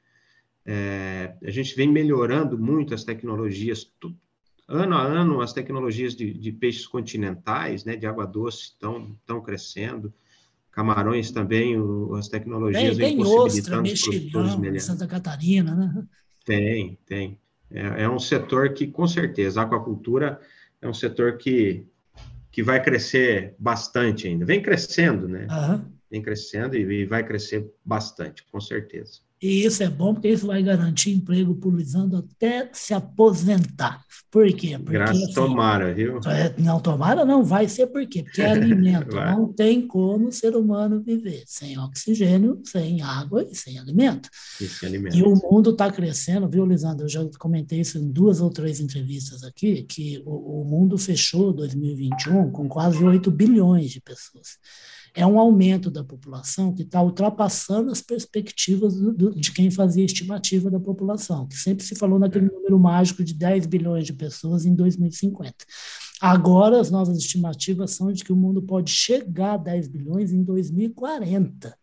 É, 0.65 1.35
a 1.43 1.49
gente 1.49 1.75
vem 1.75 1.91
melhorando 1.91 2.57
muito 2.57 2.93
as 2.93 3.03
tecnologias. 3.03 3.91
Ano 4.67 4.95
a 4.95 5.01
ano, 5.01 5.41
as 5.41 5.51
tecnologias 5.51 6.15
de, 6.15 6.31
de 6.31 6.51
peixes 6.51 6.85
continentais, 6.85 7.83
né, 7.83 7.95
de 7.95 8.05
água 8.05 8.25
doce, 8.25 8.75
estão 8.75 9.41
crescendo. 9.43 10.13
Camarões 10.71 11.31
também, 11.31 11.77
o, 11.79 12.15
as 12.15 12.27
tecnologias 12.27 12.97
tem, 12.97 13.15
vêm 13.15 13.17
possibilitando 13.17 13.89
ostra, 13.89 14.09
os 14.09 14.17
produtores 14.17 14.55
melhores. 14.55 14.83
Santa 14.83 15.07
Catarina, 15.07 15.75
né? 15.75 16.03
Tem, 16.45 16.97
tem. 17.05 17.39
É, 17.71 18.03
é, 18.03 18.09
um 18.09 18.19
setor 18.19 18.73
que, 18.73 18.87
com 18.87 19.07
certeza, 19.07 19.61
a 19.61 19.63
aquacultura 19.63 20.39
é 20.81 20.87
um 20.87 20.93
setor 20.93 21.37
que, 21.37 21.85
que 22.51 22.63
vai 22.63 22.81
crescer 22.81 23.55
bastante 23.59 24.27
ainda. 24.27 24.45
Vem 24.45 24.61
crescendo, 24.61 25.27
né? 25.27 25.47
Uhum. 25.49 25.98
Vem 26.09 26.21
crescendo 26.21 26.75
e 26.75 27.05
vai 27.05 27.25
crescer 27.25 27.71
bastante, 27.85 28.43
com 28.51 28.59
certeza. 28.59 29.19
E 29.41 29.63
isso 29.65 29.81
é 29.81 29.89
bom, 29.89 30.13
porque 30.13 30.27
isso 30.27 30.47
vai 30.47 30.61
garantir 30.61 31.11
emprego 31.11 31.55
para 31.55 31.69
o 31.69 31.75
Lisandro 31.75 32.17
até 32.17 32.69
se 32.73 32.93
aposentar. 32.93 34.03
Por 34.29 34.45
quê? 34.51 34.77
Porque, 34.77 34.91
Graças 34.91 35.23
assim, 35.23 35.33
tomara, 35.33 35.93
viu? 35.93 36.19
É, 36.25 36.53
não, 36.61 36.81
tomara 36.81 37.23
não, 37.23 37.41
vai 37.41 37.65
ser 37.69 37.87
por 37.87 38.05
quê? 38.05 38.21
Porque 38.21 38.41
é 38.41 38.51
alimento. 38.51 39.15
não 39.15 39.53
tem 39.53 39.87
como 39.87 40.27
o 40.27 40.31
ser 40.31 40.57
humano 40.57 41.01
viver 41.01 41.43
sem 41.45 41.79
oxigênio, 41.79 42.61
sem 42.65 43.01
água 43.01 43.47
e 43.49 43.55
sem 43.55 43.79
alimento. 43.79 44.29
E 44.59 44.67
sem 44.67 44.89
alimento. 44.89 45.15
E 45.15 45.23
o 45.23 45.33
mundo 45.49 45.69
está 45.69 45.89
crescendo, 45.89 46.49
viu, 46.49 46.65
Lisandro? 46.65 47.05
Eu 47.05 47.09
já 47.09 47.25
comentei 47.39 47.79
isso 47.79 47.97
em 47.97 48.11
duas 48.11 48.41
ou 48.41 48.49
três 48.49 48.81
entrevistas 48.81 49.43
aqui, 49.45 49.83
que 49.83 50.21
o, 50.25 50.61
o 50.61 50.65
mundo 50.65 50.97
fechou 50.97 51.53
2021 51.53 52.51
com 52.51 52.67
quase 52.67 53.01
8 53.01 53.31
bilhões 53.31 53.89
de 53.89 54.01
pessoas 54.01 54.57
é 55.19 55.27
um 55.27 55.37
aumento 55.37 55.91
da 55.91 56.01
população 56.01 56.73
que 56.73 56.83
está 56.83 57.01
ultrapassando 57.03 57.91
as 57.91 58.01
perspectivas 58.01 58.95
do, 58.95 59.11
do, 59.11 59.35
de 59.35 59.51
quem 59.51 59.69
fazia 59.69 60.05
estimativa 60.05 60.71
da 60.71 60.79
população, 60.79 61.45
que 61.45 61.57
sempre 61.57 61.83
se 61.83 61.93
falou 61.93 62.17
naquele 62.17 62.45
é. 62.45 62.49
número 62.49 62.79
mágico 62.79 63.21
de 63.21 63.33
10 63.33 63.65
bilhões 63.65 64.05
de 64.05 64.13
pessoas 64.13 64.65
em 64.65 64.73
2050. 64.73 65.53
Agora, 66.21 66.79
as 66.79 66.89
novas 66.89 67.17
estimativas 67.17 67.91
são 67.91 68.13
de 68.13 68.23
que 68.23 68.31
o 68.31 68.35
mundo 68.35 68.61
pode 68.61 68.91
chegar 68.91 69.55
a 69.55 69.57
10 69.57 69.89
bilhões 69.89 70.31
em 70.31 70.41
2040. 70.41 71.75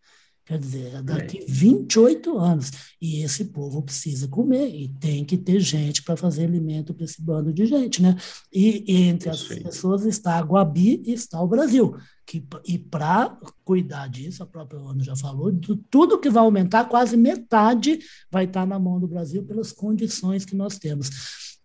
Quer 0.47 0.59
dizer, 0.59 0.95
é 0.95 1.01
daqui 1.01 1.43
28 1.45 2.37
anos. 2.37 2.71
E 3.01 3.21
esse 3.21 3.43
povo 3.45 3.81
precisa 3.81 4.29
comer 4.29 4.69
e 4.73 4.87
tem 4.87 5.25
que 5.25 5.37
ter 5.37 5.59
gente 5.59 6.01
para 6.01 6.15
fazer 6.15 6.45
alimento 6.45 6.93
para 6.93 7.03
esse 7.03 7.21
bando 7.21 7.51
de 7.51 7.65
gente, 7.65 8.01
né? 8.01 8.15
E, 8.51 8.81
e 8.87 9.01
entre 9.07 9.29
as 9.29 9.43
pessoas 9.43 10.05
está 10.05 10.37
a 10.37 10.41
Guabi 10.41 11.03
e 11.05 11.11
está 11.11 11.41
o 11.41 11.47
Brasil. 11.49 11.97
Que, 12.25 12.41
e 12.65 12.77
para 12.77 13.37
cuidar 13.65 14.07
disso, 14.07 14.41
a 14.41 14.45
própria 14.45 14.79
ONU 14.79 15.03
já 15.03 15.17
falou, 15.17 15.51
tudo 15.89 16.19
que 16.19 16.29
vai 16.29 16.43
aumentar, 16.43 16.85
quase 16.85 17.17
metade 17.17 17.99
vai 18.31 18.45
estar 18.45 18.65
na 18.65 18.79
mão 18.79 19.01
do 19.01 19.07
Brasil 19.07 19.43
pelas 19.43 19.73
condições 19.73 20.45
que 20.45 20.55
nós 20.55 20.77
temos. 20.77 21.09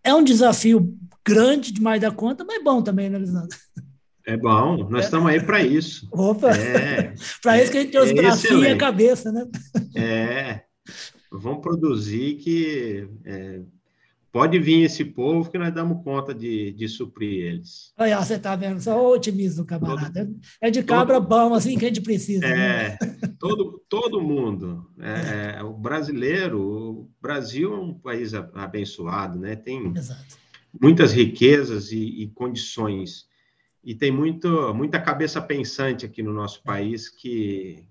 É 0.03 0.13
um 0.13 0.25
desafio 0.25 0.99
grande 1.25 1.71
demais 1.71 2.01
da 2.01 2.11
conta, 2.11 2.45
mas 2.45 2.65
bom 2.65 2.83
também, 2.83 3.09
né, 3.09 3.17
Lisandro? 3.17 3.57
É 4.27 4.37
bom, 4.37 4.89
nós 4.89 5.03
é. 5.03 5.05
estamos 5.05 5.31
aí 5.31 5.43
para 5.43 5.63
isso. 5.63 6.09
Opa! 6.13 6.51
É, 6.57 7.15
para 7.43 7.61
isso 7.61 7.73
que 7.73 7.79
a 7.79 7.81
gente 7.81 7.93
tem 7.93 8.01
os 8.01 8.11
é 8.11 8.15
bracinhos 8.15 8.63
e 8.63 8.69
a 8.69 8.77
cabeça, 8.77 9.33
né? 9.33 9.47
É, 9.97 10.63
vamos 11.31 11.61
produzir 11.61 12.37
que 12.37 13.09
é, 13.25 13.61
pode 14.31 14.59
vir 14.59 14.85
esse 14.85 15.05
povo 15.05 15.51
que 15.51 15.59
nós 15.59 15.75
damos 15.75 16.03
conta 16.05 16.33
de, 16.33 16.73
de 16.73 16.89
suprir 16.89 17.47
eles. 17.47 17.93
Olha, 17.99 18.21
você 18.21 18.35
está 18.35 18.55
vendo, 18.55 18.81
só 18.81 18.99
o 18.99 19.15
otimismo, 19.15 19.65
camarada. 19.65 20.25
Todo, 20.25 20.41
é 20.61 20.71
de 20.71 20.83
cabra 20.83 21.21
todo, 21.21 21.29
bom, 21.29 21.55
assim 21.55 21.77
que 21.77 21.85
a 21.85 21.89
gente 21.89 22.01
precisa. 22.01 22.47
É, 22.47 22.91
né? 22.91 22.99
todo, 23.41 23.83
todo 23.89 24.21
mundo. 24.21 24.89
É, 25.01 25.59
é. 25.59 25.63
o 25.63 25.75
brasileiro, 25.75 26.61
o 26.61 27.11
Brasil 27.21 27.75
é 27.75 27.79
um 27.79 27.95
país 27.95 28.33
abençoado, 28.35 29.39
né? 29.39 29.57
Tem 29.57 29.93
Exato. 29.97 30.37
muitas 30.81 31.13
riquezas 31.13 31.91
e, 31.91 32.23
e 32.23 32.29
condições 32.29 33.31
e 33.85 33.95
tem 33.95 34.11
muito, 34.11 34.73
muita 34.75 35.01
cabeça 35.01 35.41
pensante 35.41 36.07
aqui 36.07 36.23
no 36.23 36.33
nosso 36.33 36.63
país 36.63 37.09
que, 37.09 37.85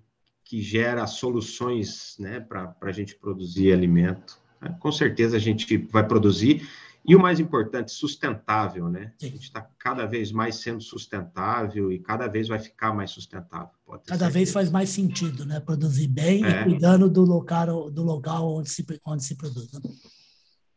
que 0.44 0.62
gera 0.62 1.06
soluções 1.08 2.16
né, 2.20 2.40
para 2.40 2.76
a 2.82 2.92
gente 2.92 3.16
produzir 3.16 3.74
alimento. 3.74 4.40
Com 4.80 4.92
certeza 4.92 5.38
a 5.38 5.40
gente 5.40 5.78
vai 5.92 6.08
produzir, 6.08 6.68
e 7.04 7.16
o 7.16 7.20
mais 7.20 7.40
importante, 7.40 7.92
sustentável, 7.92 8.88
né? 8.88 9.12
A 9.22 9.26
gente 9.26 9.44
está 9.44 9.68
cada 9.80 10.06
vez 10.06 10.32
mais 10.32 10.56
sendo 10.58 10.82
sustentável 10.82 11.92
e 11.92 11.98
cada 11.98 12.28
vez 12.28 12.48
vai 12.48 12.60
ficar 12.60 12.94
mais 12.94 13.10
sustentável. 13.10 13.70
cada 13.88 14.06
certeza. 14.06 14.30
vez 14.30 14.52
faz 14.52 14.70
mais 14.70 14.90
sentido, 14.90 15.44
né? 15.44 15.60
Produzir 15.60 16.08
bem 16.08 16.46
é. 16.46 16.62
e 16.62 16.64
cuidando 16.64 17.10
do 17.10 17.24
local, 17.24 17.90
do 17.90 18.04
local 18.04 18.56
onde 18.56 18.70
se, 18.70 18.86
onde 19.04 19.24
se 19.24 19.36
produz. 19.36 19.72
Né? 19.72 19.82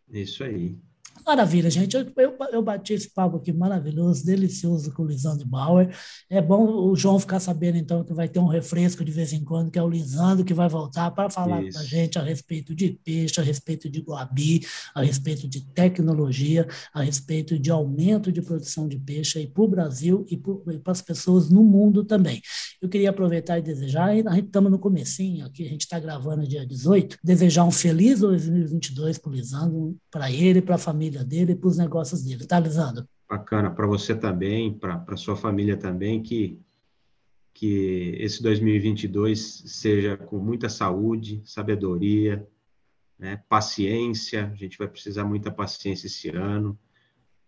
Isso 0.08 0.42
aí. 0.42 0.78
Maravilha, 1.26 1.70
gente. 1.70 1.96
Eu, 1.96 2.12
eu, 2.16 2.36
eu, 2.52 2.62
bati 2.62 2.92
esse 2.92 3.08
papo 3.08 3.36
aqui 3.36 3.52
maravilhoso, 3.52 4.24
delicioso 4.24 4.92
com 4.92 5.02
o 5.02 5.06
Lisandro 5.06 5.46
Bauer. 5.46 5.94
É 6.28 6.40
bom 6.40 6.90
o 6.90 6.96
João 6.96 7.18
ficar 7.18 7.40
sabendo, 7.40 7.78
então, 7.78 8.04
que 8.04 8.12
vai 8.12 8.28
ter 8.28 8.38
um 8.38 8.46
refresco 8.46 9.04
de 9.04 9.12
vez 9.12 9.32
em 9.32 9.42
quando, 9.42 9.70
que 9.70 9.78
é 9.78 9.82
o 9.82 9.88
Lisandro, 9.88 10.44
que 10.44 10.52
vai 10.52 10.68
voltar 10.68 11.10
para 11.12 11.30
falar 11.30 11.62
com 11.62 11.78
a 11.78 11.82
gente 11.82 12.18
a 12.18 12.22
respeito 12.22 12.74
de 12.74 12.98
peixe, 13.04 13.40
a 13.40 13.42
respeito 13.42 13.88
de 13.88 14.00
guabi, 14.00 14.66
a 14.94 15.02
respeito 15.02 15.48
de 15.48 15.64
tecnologia, 15.72 16.66
a 16.92 17.02
respeito 17.02 17.58
de 17.58 17.70
aumento 17.70 18.30
de 18.30 18.42
produção 18.42 18.86
de 18.86 18.98
peixe 18.98 19.38
aí 19.38 19.46
para 19.46 19.62
o 19.62 19.68
Brasil 19.68 20.26
e 20.28 20.36
para 20.36 20.92
as 20.92 21.00
pessoas 21.00 21.48
no 21.48 21.62
mundo 21.62 22.04
também. 22.04 22.42
Eu 22.82 22.88
queria 22.88 23.10
aproveitar 23.10 23.58
e 23.58 23.62
desejar, 23.62 24.10
a 24.10 24.34
gente 24.34 24.46
estamos 24.46 24.70
no 24.70 24.78
comecinho 24.78 25.46
aqui, 25.46 25.64
a 25.64 25.70
gente 25.70 25.82
está 25.82 25.98
gravando 25.98 26.46
dia 26.46 26.66
18, 26.66 27.18
desejar 27.24 27.64
um 27.64 27.70
feliz 27.70 28.20
2022 28.20 29.16
para 29.16 29.30
o 29.30 29.34
Lisandro, 29.34 29.96
para 30.10 30.30
ele, 30.30 30.60
para 30.60 30.74
a 30.74 30.78
família 30.78 31.03
família 31.04 31.24
dele 31.24 31.52
e 31.52 31.56
para 31.56 31.68
os 31.68 31.76
negócios 31.76 32.22
dele, 32.22 32.46
tá, 32.46 32.58
Lisandro? 32.58 33.06
Bacana, 33.28 33.70
para 33.70 33.86
você 33.86 34.14
também, 34.14 34.72
para 34.72 35.16
sua 35.16 35.36
família 35.36 35.76
também, 35.76 36.22
que, 36.22 36.58
que 37.52 38.16
esse 38.18 38.42
2022 38.42 39.64
seja 39.66 40.16
com 40.16 40.38
muita 40.38 40.68
saúde, 40.68 41.42
sabedoria, 41.44 42.46
né, 43.18 43.42
paciência, 43.48 44.50
a 44.52 44.54
gente 44.54 44.78
vai 44.78 44.88
precisar 44.88 45.24
muita 45.24 45.50
paciência 45.50 46.06
esse 46.06 46.28
ano, 46.28 46.78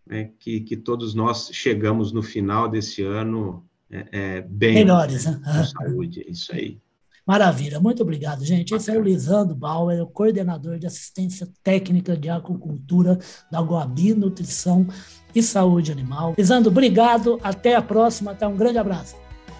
né, 0.05 0.31
que, 0.39 0.61
que 0.61 0.77
todos 0.77 1.13
nós 1.13 1.49
chegamos 1.51 2.11
no 2.11 2.23
final 2.23 2.69
desse 2.69 3.03
ano 3.03 3.67
é, 3.89 4.07
é, 4.11 4.41
bem. 4.41 4.75
Melhores, 4.75 5.25
né? 5.25 5.41
Com 5.43 5.63
saúde, 5.63 6.21
é 6.21 6.31
isso 6.31 6.53
aí. 6.53 6.81
Maravilha, 7.27 7.77
muito 7.77 8.01
obrigado, 8.01 8.45
gente. 8.45 8.73
Esse 8.73 8.89
é 8.89 8.97
o 8.97 9.01
Lisandro 9.01 9.53
Bauer, 9.53 10.01
o 10.01 10.07
coordenador 10.07 10.79
de 10.79 10.87
assistência 10.87 11.45
técnica 11.61 12.15
de 12.15 12.29
aquacultura 12.29 13.19
da 13.51 13.59
Guabi 13.59 14.13
Nutrição 14.13 14.87
e 15.35 15.43
Saúde 15.43 15.91
Animal. 15.91 16.33
Lisandro, 16.37 16.71
obrigado. 16.71 17.37
Até 17.43 17.75
a 17.75 17.81
próxima. 17.81 18.31
Até 18.31 18.47
um 18.47 18.55
grande 18.55 18.77
abraço. 18.77 19.15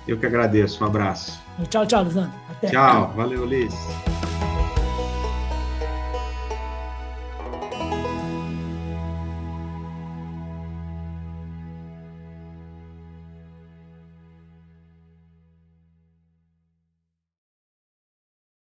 Eu 0.08 0.18
que 0.18 0.26
agradeço. 0.26 0.82
Um 0.82 0.88
abraço. 0.88 1.38
Tchau, 1.70 1.86
tchau, 1.86 2.06
Lisandro. 2.06 2.32
Até. 2.50 2.70
Tchau. 2.70 3.12
Valeu, 3.14 3.46
Liz. 3.46 3.74